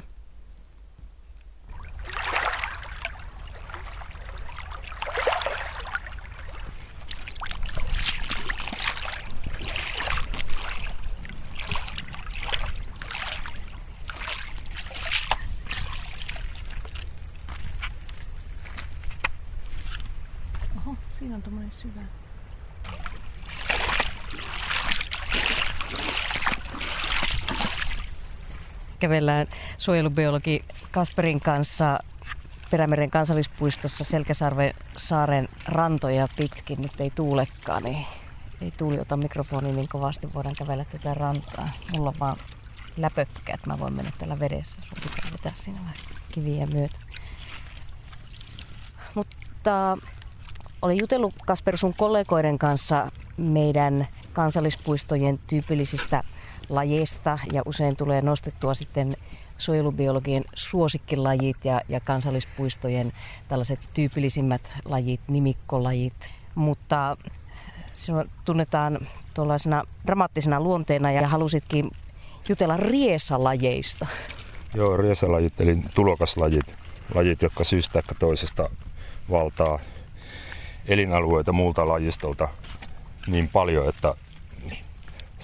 Siinä 21.09 21.35
on 21.35 21.41
tuommoinen 21.41 21.71
syvä. 21.71 22.01
Kävellään 28.99 29.47
suojelubiologi 29.77 30.65
Kasperin 30.91 31.41
kanssa 31.41 31.99
Perämeren 32.71 33.11
kansallispuistossa 33.11 34.03
Selkäsarven 34.03 34.73
saaren 34.97 35.49
rantoja 35.67 36.27
pitkin. 36.37 36.81
Nyt 36.81 37.01
ei 37.01 37.09
tuulekaan, 37.15 37.83
niin 37.83 38.05
ei 38.61 38.71
tuuli 38.71 38.99
ota 38.99 39.17
mikrofoni 39.17 39.71
niin 39.71 39.87
kovasti, 39.87 40.33
voidaan 40.33 40.55
kävellä 40.55 40.85
tätä 40.85 41.13
rantaa. 41.13 41.69
Mulla 41.97 42.09
on 42.09 42.19
vaan 42.19 42.37
läpökkä, 42.97 43.53
että 43.53 43.67
mä 43.67 43.79
voin 43.79 43.93
mennä 43.93 44.11
tällä 44.17 44.39
vedessä. 44.39 44.81
Sun 44.81 44.97
pitää 45.03 45.31
vetää 45.31 45.51
siinä 45.55 45.79
vähän 45.79 45.95
kiviä 46.31 46.65
myötä. 46.65 46.95
Mutta 49.15 49.97
olin 50.81 50.97
jutellut 51.01 51.33
Kasper 51.45 51.77
sun 51.77 51.93
kollegoiden 51.93 52.59
kanssa 52.59 53.11
meidän 53.37 54.07
kansallispuistojen 54.33 55.39
tyypillisistä 55.47 56.23
lajeista 56.69 57.39
ja 57.53 57.61
usein 57.65 57.95
tulee 57.95 58.21
nostettua 58.21 58.73
sitten 58.73 59.17
suojelubiologien 59.57 60.43
suosikkilajit 60.55 61.65
ja, 61.65 61.81
ja 61.89 61.99
kansallispuistojen 61.99 63.13
tällaiset 63.47 63.79
tyypillisimmät 63.93 64.73
lajit, 64.85 65.21
nimikkolajit. 65.27 66.31
Mutta 66.55 67.17
sinua 67.93 68.25
tunnetaan 68.45 69.07
tuollaisena 69.33 69.83
dramaattisena 70.07 70.59
luonteena 70.59 71.11
ja 71.11 71.27
halusitkin 71.27 71.91
jutella 72.49 72.77
riesalajeista. 72.77 74.07
Joo, 74.73 74.97
riesalajit 74.97 75.61
eli 75.61 75.77
tulokaslajit, 75.93 76.75
lajit, 77.15 77.41
jotka 77.41 77.63
syystä 77.63 78.03
toisesta 78.19 78.69
valtaa 79.31 79.79
elinalueita 80.87 81.51
muulta 81.51 81.87
lajistolta 81.87 82.47
niin 83.27 83.47
paljon, 83.47 83.89
että 83.89 84.15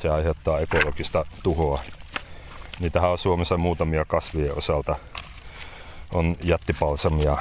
se 0.01 0.09
aiheuttaa 0.09 0.59
ekologista 0.59 1.25
tuhoa. 1.43 1.83
Niitähän 2.79 3.11
on 3.11 3.17
Suomessa 3.17 3.57
muutamia 3.57 4.05
kasvien 4.05 4.57
osalta. 4.57 4.95
On 6.13 6.37
jättipalsamia 6.43 7.37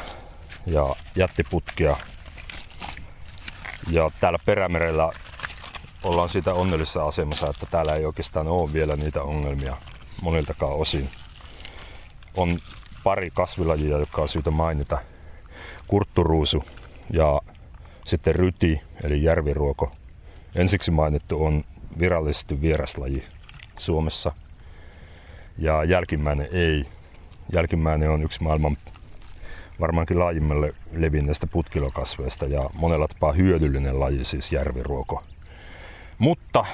ja 0.67 0.97
jättiputkia. 1.17 1.97
Ja 3.91 4.11
täällä 4.21 4.39
Perämerellä 4.45 5.13
ollaan 6.05 6.29
siitä 6.29 6.55
onnellisessa 6.55 7.07
asemassa, 7.07 7.47
että 7.51 7.67
täällä 7.71 7.95
ei 7.95 8.05
oikeastaan 8.05 8.49
ole 8.49 8.73
vielä 8.73 8.97
niitä 8.97 9.23
ongelmia 9.23 9.77
moniltakaan 10.23 10.73
osin. 10.73 11.11
On 12.35 12.59
pari 13.05 13.31
kasvilajia, 13.31 13.99
jotka 13.99 14.23
on 14.23 14.29
syytä 14.29 14.51
mainita. 14.51 14.99
Kurtturuusu 15.87 16.65
ja 17.11 17.41
sitten 18.05 18.35
ryti, 18.35 18.81
eli 19.03 19.23
järviruoko. 19.23 19.93
Ensiksi 20.55 20.91
mainittu 20.91 21.45
on 21.45 21.65
virallisesti 21.99 22.61
vieraslaji 22.61 23.25
Suomessa. 23.77 24.33
Ja 25.59 25.85
jälkimmäinen 25.85 26.49
ei. 26.53 26.87
Jälkimmäinen 27.53 28.11
on 28.11 28.23
yksi 28.23 28.43
maailman 28.43 28.77
varmaankin 29.81 30.19
laajimmalle 30.19 30.75
levinneistä 30.93 31.47
putkilokasveista 31.47 32.47
ja 32.47 32.71
monella 32.75 33.09
tapaa 33.09 33.33
hyödyllinen 33.33 34.01
laji, 34.01 34.25
siis 34.25 34.53
järviruoko. 34.53 35.25
Mutta 36.19 36.65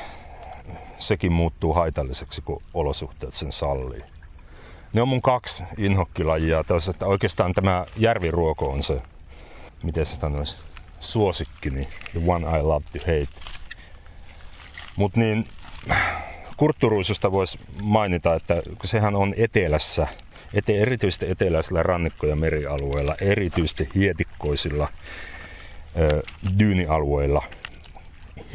sekin 0.98 1.32
muuttuu 1.32 1.72
haitalliseksi, 1.72 2.42
kun 2.42 2.62
olosuhteet 2.74 3.34
sen 3.34 3.52
sallii. 3.52 4.02
Ne 4.92 5.02
on 5.02 5.08
mun 5.08 5.22
kaksi 5.22 5.64
inhokkilajia. 5.78 6.64
Toisaalta 6.64 7.06
oikeastaan 7.06 7.54
tämä 7.54 7.86
järviruoko 7.96 8.70
on 8.70 8.82
se, 8.82 9.02
miten 9.82 10.06
se 10.06 10.16
sanoisi, 10.16 10.58
suosikkini, 11.00 11.88
the 12.12 12.20
one 12.26 12.58
I 12.58 12.62
love 12.62 12.84
to 12.92 12.98
hate. 12.98 13.56
Mutta 14.96 15.20
niin, 15.20 15.48
kurtturuisusta 16.56 17.32
voisi 17.32 17.58
mainita, 17.82 18.34
että 18.34 18.62
sehän 18.84 19.14
on 19.14 19.34
etelässä, 19.36 20.06
ete, 20.54 20.78
erityisesti 20.78 21.30
eteläisillä 21.30 21.82
rannikko- 21.82 22.26
ja 22.26 22.36
merialueilla, 22.36 23.16
erityisesti 23.20 23.88
hietikkoisilla 23.94 24.88
ö, 25.98 26.22
dyynialueilla 26.58 27.42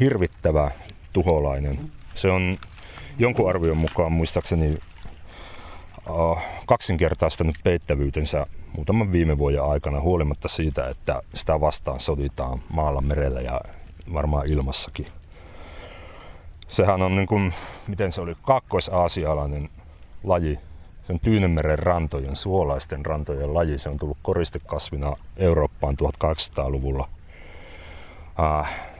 hirvittävä 0.00 0.70
tuholainen. 1.12 1.78
Se 2.14 2.30
on 2.30 2.58
jonkun 3.18 3.48
arvion 3.48 3.76
mukaan 3.76 4.12
muistaakseni 4.12 4.78
kaksinkertaistanut 6.66 7.56
peittävyytensä 7.64 8.46
muutaman 8.76 9.12
viime 9.12 9.38
vuoden 9.38 9.62
aikana 9.62 10.00
huolimatta 10.00 10.48
siitä, 10.48 10.88
että 10.88 11.22
sitä 11.34 11.60
vastaan 11.60 12.00
soditaan 12.00 12.60
maalla, 12.72 13.00
merellä 13.00 13.40
ja 13.40 13.60
varmaan 14.12 14.46
ilmassakin. 14.46 15.06
Sehän 16.72 17.02
on 17.02 17.16
niin 17.16 17.26
kuin, 17.26 17.54
miten 17.88 18.12
se 18.12 18.20
oli, 18.20 18.36
kaakkois-aasialainen 18.42 19.70
laji. 20.24 20.58
Se 21.02 21.12
on 21.12 21.20
Tyynemeren 21.20 21.78
rantojen, 21.78 22.36
suolaisten 22.36 23.06
rantojen 23.06 23.54
laji. 23.54 23.78
Se 23.78 23.88
on 23.88 23.98
tullut 23.98 24.18
koristekasvina 24.22 25.16
Eurooppaan 25.36 25.96
1800-luvulla. 26.24 27.08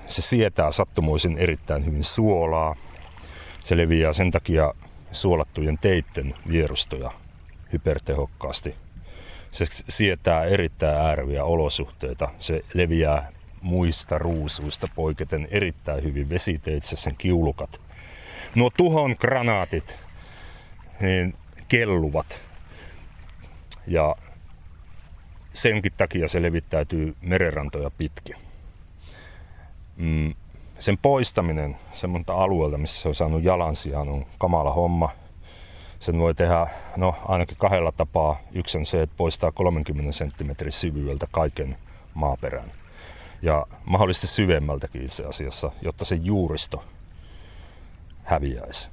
Se 0.06 0.22
sietää 0.22 0.70
sattumoisin 0.70 1.38
erittäin 1.38 1.86
hyvin 1.86 2.04
suolaa. 2.04 2.76
Se 3.64 3.76
leviää 3.76 4.12
sen 4.12 4.30
takia 4.30 4.74
suolattujen 5.12 5.78
teitten 5.78 6.34
vierustoja 6.48 7.10
hypertehokkaasti. 7.72 8.74
Se 9.50 9.66
sietää 9.88 10.44
erittäin 10.44 10.96
ääreviä 10.96 11.44
olosuhteita. 11.44 12.28
Se 12.38 12.64
leviää 12.74 13.32
muista 13.62 14.18
ruusuista 14.18 14.86
poiketen 14.94 15.48
erittäin 15.50 16.04
hyvin 16.04 16.28
vesiteitse 16.28 16.96
sen 16.96 17.16
kiulukat. 17.18 17.80
Nuo 18.54 18.70
tuhon 18.76 19.16
granaatit 19.20 19.98
niin 21.00 21.34
kelluvat 21.68 22.40
ja 23.86 24.16
senkin 25.52 25.92
takia 25.96 26.28
se 26.28 26.42
levittäytyy 26.42 27.16
merenrantoja 27.20 27.90
pitkin. 27.90 28.36
Mm, 29.96 30.34
sen 30.78 30.98
poistaminen 30.98 31.76
semmoista 31.92 32.34
alueelta, 32.34 32.78
missä 32.78 33.02
se 33.02 33.08
on 33.08 33.14
saanut 33.14 33.44
jalansijaan, 33.44 34.08
on 34.08 34.26
kamala 34.38 34.72
homma. 34.72 35.10
Sen 35.98 36.18
voi 36.18 36.34
tehdä 36.34 36.66
no, 36.96 37.14
ainakin 37.28 37.56
kahdella 37.56 37.92
tapaa. 37.92 38.40
Yksi 38.52 38.78
on 38.78 38.86
se, 38.86 39.02
että 39.02 39.16
poistaa 39.16 39.52
30 39.52 40.12
senttimetrin 40.12 40.72
syvyydeltä 40.72 41.26
kaiken 41.30 41.76
maaperän. 42.14 42.81
Ja 43.42 43.66
mahdollisesti 43.84 44.26
syvemmältäkin 44.26 45.02
itse 45.02 45.24
asiassa, 45.24 45.70
jotta 45.82 46.04
se 46.04 46.14
juuristo 46.14 46.84
häviäisi. 48.24 48.90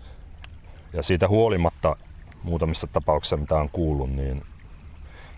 Ja 0.94 1.04
siitä 1.04 1.28
huolimatta 1.28 1.96
muutamissa 2.44 2.88
tapauksissa, 2.88 3.38
mitä 3.38 3.56
on 3.56 3.70
kuullut, 3.70 4.10
niin 4.12 4.46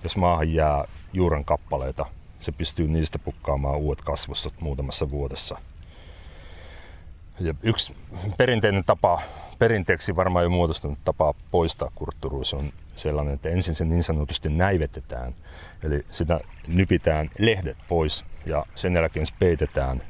jos 0.04 0.18
maahan 0.18 0.54
jää 0.54 0.86
juuren 1.14 1.46
kappaleita, 1.46 2.06
se 2.40 2.52
pystyy 2.52 2.88
niistä 2.88 3.20
pukkaamaan 3.20 3.78
uudet 3.78 4.02
kasvustot 4.02 4.62
muutamassa 4.62 5.12
vuodessa– 5.12 5.58
ja 7.40 7.54
yksi 7.64 7.96
perinteinen 8.38 8.84
tapa, 8.84 9.22
perinteeksi 9.62 10.16
varmaan 10.16 10.44
jo 10.44 10.50
muodostunut 10.50 11.00
tapa 11.06 11.34
poistaa 11.52 11.92
kurtturuus 11.96 12.54
on 12.54 12.74
sellainen, 12.96 13.34
että 13.34 13.50
ensin 13.50 13.76
se 13.76 13.86
niin 13.86 14.04
sanotusti 14.04 14.50
näivetetään. 14.50 15.34
Eli 15.84 16.06
sitä 16.12 16.40
nypitään 16.68 17.30
lehdet 17.40 17.78
pois 17.88 18.26
ja 18.46 18.66
sen 18.76 18.96
jälkeen 18.96 19.26
se 19.26 19.34
peitetään 19.40 20.02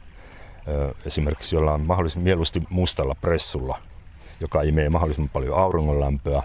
esimerkiksi 1.06 1.56
jollain 1.56 1.82
mahdollisimman 1.82 2.24
mieluusti 2.24 2.64
mustalla 2.70 3.16
pressulla, 3.16 3.82
joka 4.40 4.62
imee 4.62 4.90
mahdollisimman 4.90 5.30
paljon 5.30 5.58
auringonlämpöä. 5.58 6.44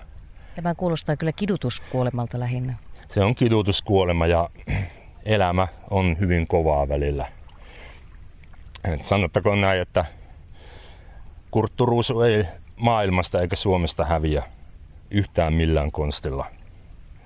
Tämä 0.54 0.74
kuulostaa 0.74 1.16
kyllä 1.16 1.32
kidutuskuolemalta 1.32 2.40
lähinnä. 2.40 2.74
Se 3.08 3.24
on 3.24 3.34
kidutuskuolema 3.34 4.26
ja 4.26 4.50
elämä 5.24 5.68
on 5.90 6.16
hyvin 6.20 6.46
kovaa 6.46 6.88
välillä. 6.88 7.28
Sanottakoon 9.02 9.60
näin, 9.60 9.80
että 9.80 10.04
Kurtturuus 11.50 12.12
ei 12.28 12.44
maailmasta 12.76 13.40
eikä 13.40 13.56
Suomesta 13.56 14.04
häviä 14.04 14.42
yhtään 15.10 15.52
millään 15.52 15.92
konstilla, 15.92 16.46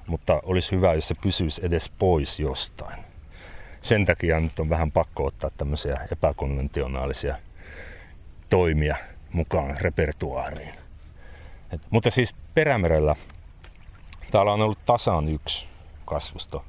mutta 0.07 0.41
olisi 0.45 0.73
hyvä, 0.73 0.95
jos 0.95 1.09
se 1.09 1.15
pysyisi 1.15 1.67
edes 1.67 1.89
pois 1.99 2.41
jostain. 2.41 3.05
Sen 3.83 4.07
takia 4.07 4.41
nyt 4.41 4.59
on 4.61 4.71
vähän 4.71 4.93
pakko 4.93 5.27
ottaa 5.27 5.51
tämmöisiä 5.57 6.09
epäkonventionaalisia 6.13 7.37
toimia 8.51 8.97
mukaan 9.33 9.77
repertuaariin. 9.81 10.75
Et, 11.73 11.81
mutta 11.91 12.11
siis 12.11 12.35
Perämerellä 12.55 13.17
täällä 14.31 14.53
on 14.53 14.61
ollut 14.61 14.87
tasan 14.87 15.29
yksi 15.29 15.67
kasvusto. 16.05 16.65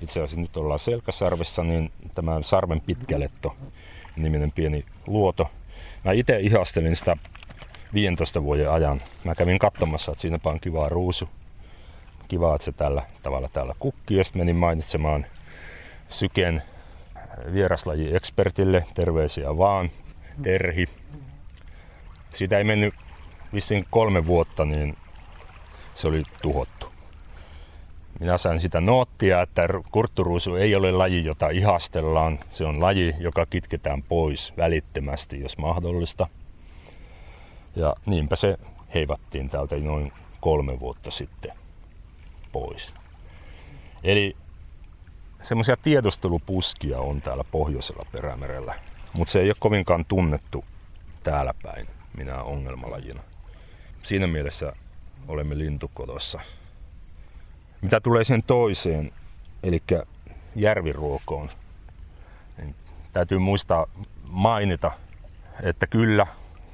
Itse 0.00 0.20
asiassa 0.20 0.40
nyt 0.40 0.56
ollaan 0.56 0.78
Selkäsarvessa, 0.78 1.64
niin 1.64 1.92
tämä 2.14 2.42
Sarven 2.42 2.80
pitkäletto 2.80 3.56
niminen 4.16 4.52
pieni 4.52 4.84
luoto– 5.06 5.50
Mä 6.04 6.12
itse 6.12 6.38
ihastelin 6.40 6.96
sitä 6.96 7.16
15 7.94 8.42
vuoden 8.42 8.70
ajan. 8.70 9.02
Mä 9.24 9.34
kävin 9.34 9.58
katsomassa, 9.58 10.12
että 10.12 10.22
siinä 10.22 10.38
on 10.44 10.60
kivaa 10.60 10.88
ruusu. 10.88 11.28
Kiva, 12.28 12.54
että 12.54 12.64
se 12.64 12.72
tällä 12.72 13.02
tavalla 13.22 13.48
täällä 13.48 13.74
kukkii. 13.78 14.18
Ja 14.18 14.24
menin 14.34 14.56
mainitsemaan 14.56 15.26
Syken 16.08 16.62
vieraslaji-ekspertille. 17.52 18.84
Terveisiä 18.94 19.58
vaan. 19.58 19.90
Terhi. 20.42 20.88
Siitä 22.34 22.58
ei 22.58 22.64
mennyt 22.64 22.94
vissiin 23.54 23.86
kolme 23.90 24.26
vuotta, 24.26 24.64
niin 24.64 24.96
se 25.94 26.08
oli 26.08 26.22
tuhottu. 26.42 26.92
Minä 28.20 28.38
sain 28.38 28.60
sitä 28.60 28.80
noottia, 28.80 29.42
että 29.42 29.68
kurtturuusu 29.90 30.54
ei 30.54 30.74
ole 30.74 30.92
laji, 30.92 31.24
jota 31.24 31.48
ihastellaan. 31.48 32.38
Se 32.48 32.64
on 32.64 32.80
laji, 32.80 33.14
joka 33.18 33.46
kitketään 33.46 34.02
pois 34.02 34.52
välittömästi, 34.56 35.40
jos 35.40 35.58
mahdollista. 35.58 36.26
Ja 37.76 37.94
niinpä 38.06 38.36
se 38.36 38.58
heivattiin 38.94 39.50
täältä 39.50 39.76
noin 39.76 40.12
kolme 40.40 40.80
vuotta 40.80 41.10
sitten 41.10 41.52
pois. 42.52 42.94
Eli 44.04 44.36
semmoisia 45.42 45.76
tiedustelupuskia 45.76 46.98
on 47.00 47.22
täällä 47.22 47.44
pohjoisella 47.44 48.06
perämerellä, 48.12 48.74
mutta 49.12 49.32
se 49.32 49.40
ei 49.40 49.48
ole 49.48 49.56
kovinkaan 49.58 50.04
tunnettu 50.04 50.64
täällä 51.22 51.54
päin 51.62 51.86
minä 52.16 52.42
ongelmalajina. 52.42 53.22
Siinä 54.02 54.26
mielessä 54.26 54.72
olemme 55.28 55.58
lintukodossa. 55.58 56.40
Mitä 57.82 58.00
tulee 58.00 58.24
sen 58.24 58.42
toiseen, 58.42 59.12
eli 59.62 59.82
järviruokoon, 60.56 61.50
niin 62.58 62.74
täytyy 63.12 63.38
muistaa 63.38 63.86
mainita, 64.22 64.90
että 65.62 65.86
kyllä 65.86 66.26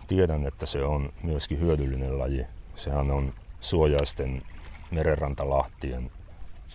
tiedän, 0.08 0.46
että 0.46 0.66
se 0.66 0.84
on 0.84 1.12
myöskin 1.22 1.60
hyödyllinen 1.60 2.18
laji. 2.18 2.46
Sehän 2.74 3.10
on 3.10 3.32
suojaisten 3.60 4.42
merenrantalahtien 4.90 6.10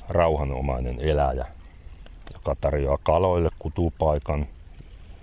rauhanomainen 0.10 1.00
eläjä, 1.00 1.46
joka 2.34 2.56
tarjoaa 2.62 2.98
kaloille 3.04 3.50
kutupaikan, 3.60 4.48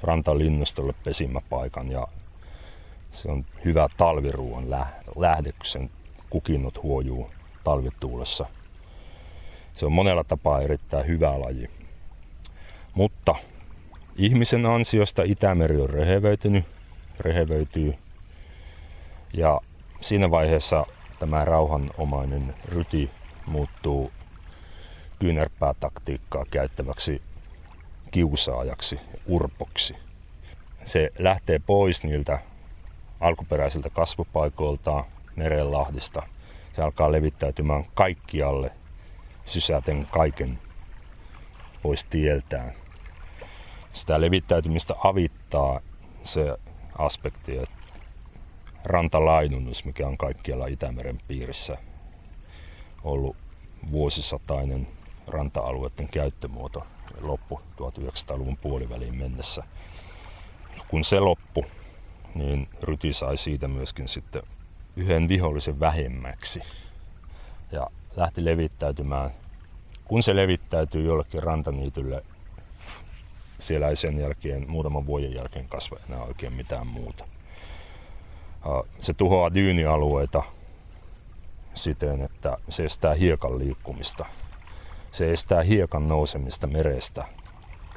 rantalinnustolle 0.02 0.94
pesimäpaikan 1.04 1.90
ja 1.90 2.08
se 3.10 3.30
on 3.30 3.44
hyvä 3.64 3.88
talviruoan 3.96 4.70
lähde, 5.16 5.52
kun 5.52 5.66
sen 5.66 5.90
kukinnot 6.30 6.82
huojuu 6.82 7.30
talvituulessa– 7.64 8.46
se 9.72 9.86
on 9.86 9.92
monella 9.92 10.24
tapaa 10.24 10.60
erittäin 10.60 11.06
hyvä 11.06 11.40
laji. 11.40 11.70
Mutta 12.94 13.34
ihmisen 14.16 14.66
ansiosta 14.66 15.22
Itämeri 15.22 15.80
on 15.80 15.90
rehevöitynyt, 15.90 16.64
rehevöityy. 17.20 17.94
Ja 19.32 19.60
siinä 20.00 20.30
vaiheessa 20.30 20.86
tämä 21.18 21.44
rauhanomainen 21.44 22.54
ryti 22.64 23.10
muuttuu 23.46 24.12
kyynärpäätaktiikkaa 25.18 26.44
käyttäväksi 26.50 27.22
kiusaajaksi, 28.10 29.00
urpoksi. 29.26 29.96
Se 30.84 31.10
lähtee 31.18 31.58
pois 31.58 32.04
niiltä 32.04 32.38
alkuperäisiltä 33.20 33.90
kasvupaikoilta 33.90 35.04
merenlahdista. 35.36 36.22
Se 36.72 36.82
alkaa 36.82 37.12
levittäytymään 37.12 37.84
kaikkialle 37.94 38.72
sysäten 39.44 40.06
kaiken 40.10 40.58
pois 41.82 42.04
tieltään. 42.04 42.72
Sitä 43.92 44.20
levittäytymistä 44.20 44.94
avittaa 45.04 45.80
se 46.22 46.56
aspekti, 47.00 47.56
että 47.56 47.74
rantalaidunnus, 48.84 49.84
mikä 49.84 50.06
on 50.06 50.18
kaikkialla 50.18 50.66
Itämeren 50.66 51.18
piirissä 51.28 51.76
ollut 53.04 53.36
vuosisatainen 53.90 54.88
ranta-alueiden 55.26 56.08
käyttömuoto 56.08 56.86
loppu 57.20 57.60
1900-luvun 57.80 58.56
puoliväliin 58.56 59.16
mennessä. 59.16 59.62
Kun 60.88 61.04
se 61.04 61.20
loppu, 61.20 61.64
niin 62.34 62.68
Ryti 62.82 63.12
sai 63.12 63.36
siitä 63.36 63.68
myöskin 63.68 64.08
sitten 64.08 64.42
yhden 64.96 65.28
vihollisen 65.28 65.80
vähemmäksi 65.80 66.60
ja 67.72 67.86
lähti 68.16 68.44
levittäytymään. 68.44 69.30
Kun 70.04 70.22
se 70.22 70.36
levittäytyy 70.36 71.06
jollekin 71.06 71.42
rantaniitylle, 71.42 72.24
siellä 73.60 73.88
ei 73.88 73.96
sen 73.96 74.18
jälkeen, 74.18 74.70
muutaman 74.70 75.06
vuoden 75.06 75.34
jälkeen 75.34 75.68
kasva 75.68 75.98
enää 76.08 76.22
oikein 76.22 76.52
mitään 76.52 76.86
muuta. 76.86 77.24
Se 79.00 79.14
tuhoaa 79.14 79.54
dyynialueita 79.54 80.42
siten, 81.74 82.22
että 82.22 82.56
se 82.68 82.84
estää 82.84 83.14
hiekan 83.14 83.58
liikkumista. 83.58 84.26
Se 85.12 85.32
estää 85.32 85.62
hiekan 85.62 86.08
nousemista 86.08 86.66
merestä 86.66 87.24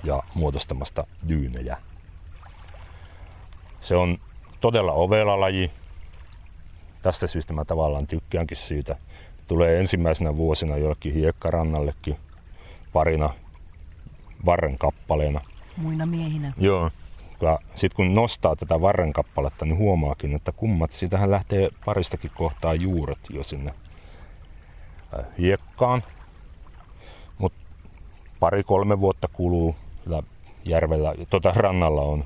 ja 0.03 0.23
muodostamasta 0.33 1.07
dyynejä. 1.27 1.77
Se 3.79 3.95
on 3.95 4.17
todella 4.61 4.91
ovela 4.91 5.39
laji. 5.39 5.71
Tästä 7.01 7.27
syystä 7.27 7.53
mä 7.53 7.65
tavallaan 7.65 8.07
tykkäänkin 8.07 8.57
siitä. 8.57 8.95
Tulee 9.47 9.79
ensimmäisenä 9.79 10.37
vuosina 10.37 10.77
jollekin 10.77 11.13
hiekkarannallekin 11.13 12.17
parina 12.93 13.33
varren 14.45 14.77
kappaleena. 14.77 15.41
Muina 15.77 16.05
miehinä. 16.05 16.53
Joo. 16.57 16.91
Sitten 17.75 17.95
kun 17.95 18.13
nostaa 18.13 18.55
tätä 18.55 18.81
varren 18.81 19.13
kappaletta, 19.13 19.65
niin 19.65 19.77
huomaakin, 19.77 20.35
että 20.35 20.51
kummat, 20.51 20.91
siitähän 20.91 21.31
lähtee 21.31 21.69
paristakin 21.85 22.31
kohtaa 22.35 22.73
juuret 22.73 23.19
jo 23.29 23.43
sinne 23.43 23.73
hiekkaan. 25.37 26.03
Mutta 27.37 27.59
pari-kolme 28.39 28.99
vuotta 28.99 29.27
kuluu 29.27 29.75
järvellä, 30.65 31.15
tuota 31.29 31.51
rannalla 31.55 32.01
on 32.01 32.25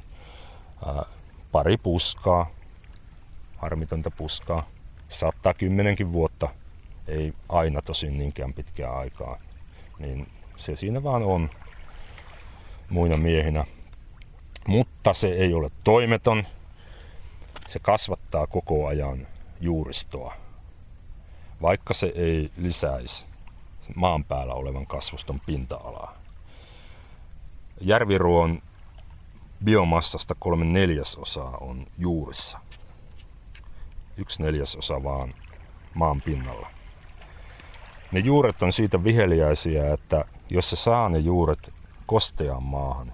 ää, 0.86 1.06
pari 1.52 1.78
puskaa, 1.78 2.48
harmitonta 3.58 4.12
puskaa. 4.12 4.64
Saattaa 5.10 5.54
kymmenenkin 5.54 6.14
vuotta, 6.14 6.50
ei 7.08 7.34
aina 7.50 7.82
tosin 7.82 8.18
niinkään 8.18 8.54
pitkää 8.54 8.98
aikaa. 8.98 9.40
Niin 10.00 10.28
se 10.56 10.76
siinä 10.76 11.04
vaan 11.04 11.24
on 11.24 11.50
muina 12.90 13.18
miehinä. 13.18 13.66
Mutta 14.68 15.14
se 15.14 15.28
ei 15.28 15.54
ole 15.54 15.70
toimeton. 15.84 16.48
Se 17.68 17.80
kasvattaa 17.80 18.48
koko 18.48 18.88
ajan 18.88 19.28
juuristoa, 19.62 20.34
vaikka 21.62 21.94
se 21.94 22.12
ei 22.16 22.52
lisäisi 22.58 23.26
maan 23.96 24.24
päällä 24.24 24.54
olevan 24.54 24.88
kasvuston 24.88 25.40
pinta-alaa. 25.40 26.18
Järviruon 27.82 28.62
biomassasta 29.64 30.36
kolme 30.40 30.66
neljäsosaa 30.66 31.58
on 31.58 31.88
juurissa. 31.98 32.60
Yksi 34.18 34.44
neljäsosa 34.44 35.04
vaan 35.04 35.34
maan 35.94 36.22
pinnalla. 36.22 36.70
Ne 38.12 38.20
juuret 38.20 38.64
on 38.64 38.74
siitä 38.74 39.04
viheliäisiä, 39.04 39.94
että 39.94 40.26
jos 40.50 40.70
se 40.70 40.76
saa 40.76 41.10
ne 41.10 41.18
juuret 41.18 41.74
kosteaan 42.08 42.64
maahan, 42.64 43.14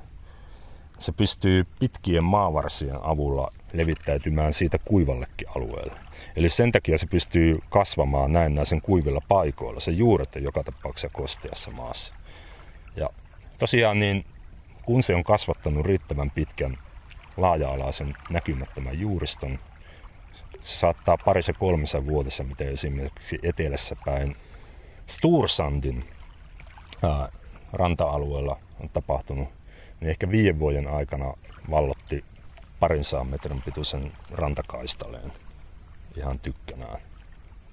se 1.00 1.12
pystyy 1.12 1.66
pitkien 1.80 2.24
maavarsien 2.24 3.04
avulla 3.04 3.52
levittäytymään 3.74 4.54
siitä 4.54 4.78
kuivallekin 4.78 5.48
alueelle. 5.56 6.00
Eli 6.36 6.50
sen 6.50 6.72
takia 6.72 6.98
se 6.98 7.08
pystyy 7.08 7.60
kasvamaan 7.70 8.34
näennäisen 8.34 8.82
kuivilla 8.82 9.22
paikoilla. 9.28 9.80
Se 9.80 9.92
juuret 9.92 10.36
on 10.36 10.44
joka 10.44 10.64
tapauksessa 10.64 11.10
kosteassa 11.10 11.72
maassa. 11.72 12.16
Ja 12.96 13.10
tosiaan 13.58 14.00
niin 14.00 14.26
kun 14.86 15.04
se 15.04 15.16
on 15.16 15.24
kasvattanut 15.24 15.86
riittävän 15.86 16.32
pitkän 16.32 16.78
laaja-alaisen 17.38 18.14
näkymättömän 18.30 19.00
juuriston, 19.00 19.60
se 20.62 20.78
saattaa 20.78 21.18
parissa 21.26 21.54
kolmessa 21.54 22.06
vuodessa, 22.06 22.44
mitä 22.44 22.64
esimerkiksi 22.64 23.40
etelässä 23.44 23.96
päin 24.06 24.36
Stursandin 25.06 26.04
ranta-alueella 27.74 28.58
on 28.80 28.90
tapahtunut, 28.90 29.48
niin 30.00 30.10
ehkä 30.10 30.32
viiden 30.32 30.60
vuoden 30.60 30.92
aikana 30.92 31.34
vallotti 31.70 32.26
parin 32.80 33.04
saan 33.04 33.28
metrin 33.28 33.62
pituisen 33.62 34.12
rantakaistaleen 34.32 35.32
ihan 36.18 36.40
tykkänään. 36.40 37.02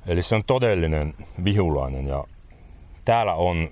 Eli 0.07 0.23
se 0.23 0.35
on 0.35 0.45
todellinen 0.45 1.15
vihulainen 1.45 2.07
ja 2.07 2.25
täällä 3.05 3.35
on 3.35 3.71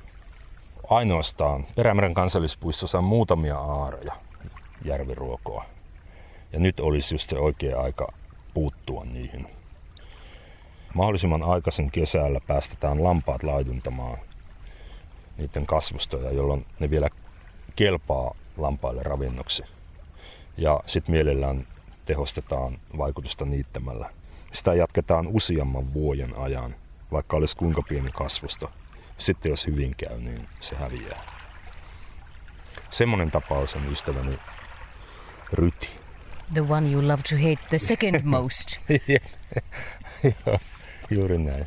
ainoastaan 0.91 1.67
Perämeren 1.77 2.15
kansallispuistossa 2.15 2.99
on 2.99 3.05
muutamia 3.05 3.59
aaroja 3.59 4.13
järviruokoa. 4.85 5.65
Ja 6.53 6.59
nyt 6.59 6.81
olisi 6.81 7.15
just 7.15 7.31
se 7.31 7.39
oikea 7.39 7.81
aika 7.81 8.13
puuttua 8.55 9.05
niihin. 9.05 9.47
Mahdollisimman 10.95 11.43
aikaisin 11.43 11.91
kesällä 11.91 12.41
päästetään 12.47 13.05
lampaat 13.05 13.43
laiduntamaan 13.43 14.19
niiden 15.39 15.67
kasvustoja, 15.67 16.31
jolloin 16.31 16.67
ne 16.81 16.91
vielä 16.91 17.09
kelpaa 17.77 18.35
lampaille 18.57 19.03
ravinnoksi. 19.03 19.63
Ja 20.57 20.81
sitten 20.87 21.13
mielellään 21.13 21.67
tehostetaan 22.05 22.79
vaikutusta 22.99 23.45
niittämällä. 23.45 24.11
Sitä 24.53 24.75
jatketaan 24.75 25.27
useamman 25.27 25.95
vuoden 25.95 26.39
ajan, 26.39 26.75
vaikka 27.13 27.37
olisi 27.37 27.57
kuinka 27.57 27.83
pieni 27.83 28.11
kasvusto 28.11 28.71
sitten 29.19 29.51
jos 29.51 29.67
hyvin 29.67 29.95
käy, 29.97 30.21
niin 30.21 30.49
se 30.61 30.77
häviää. 30.77 31.23
Semmoinen 32.91 33.31
tapaus 33.31 33.75
on 33.75 33.93
ystäväni 33.93 34.39
Ryti. 35.53 35.89
The 36.55 36.61
one 36.69 36.91
you 36.91 37.09
love 37.09 37.23
to 37.31 37.37
hate 37.37 37.69
the 37.69 37.79
second 37.79 38.23
most. 38.37 38.69
Joo, 40.47 40.59
juuri 41.11 41.39
näin. 41.39 41.67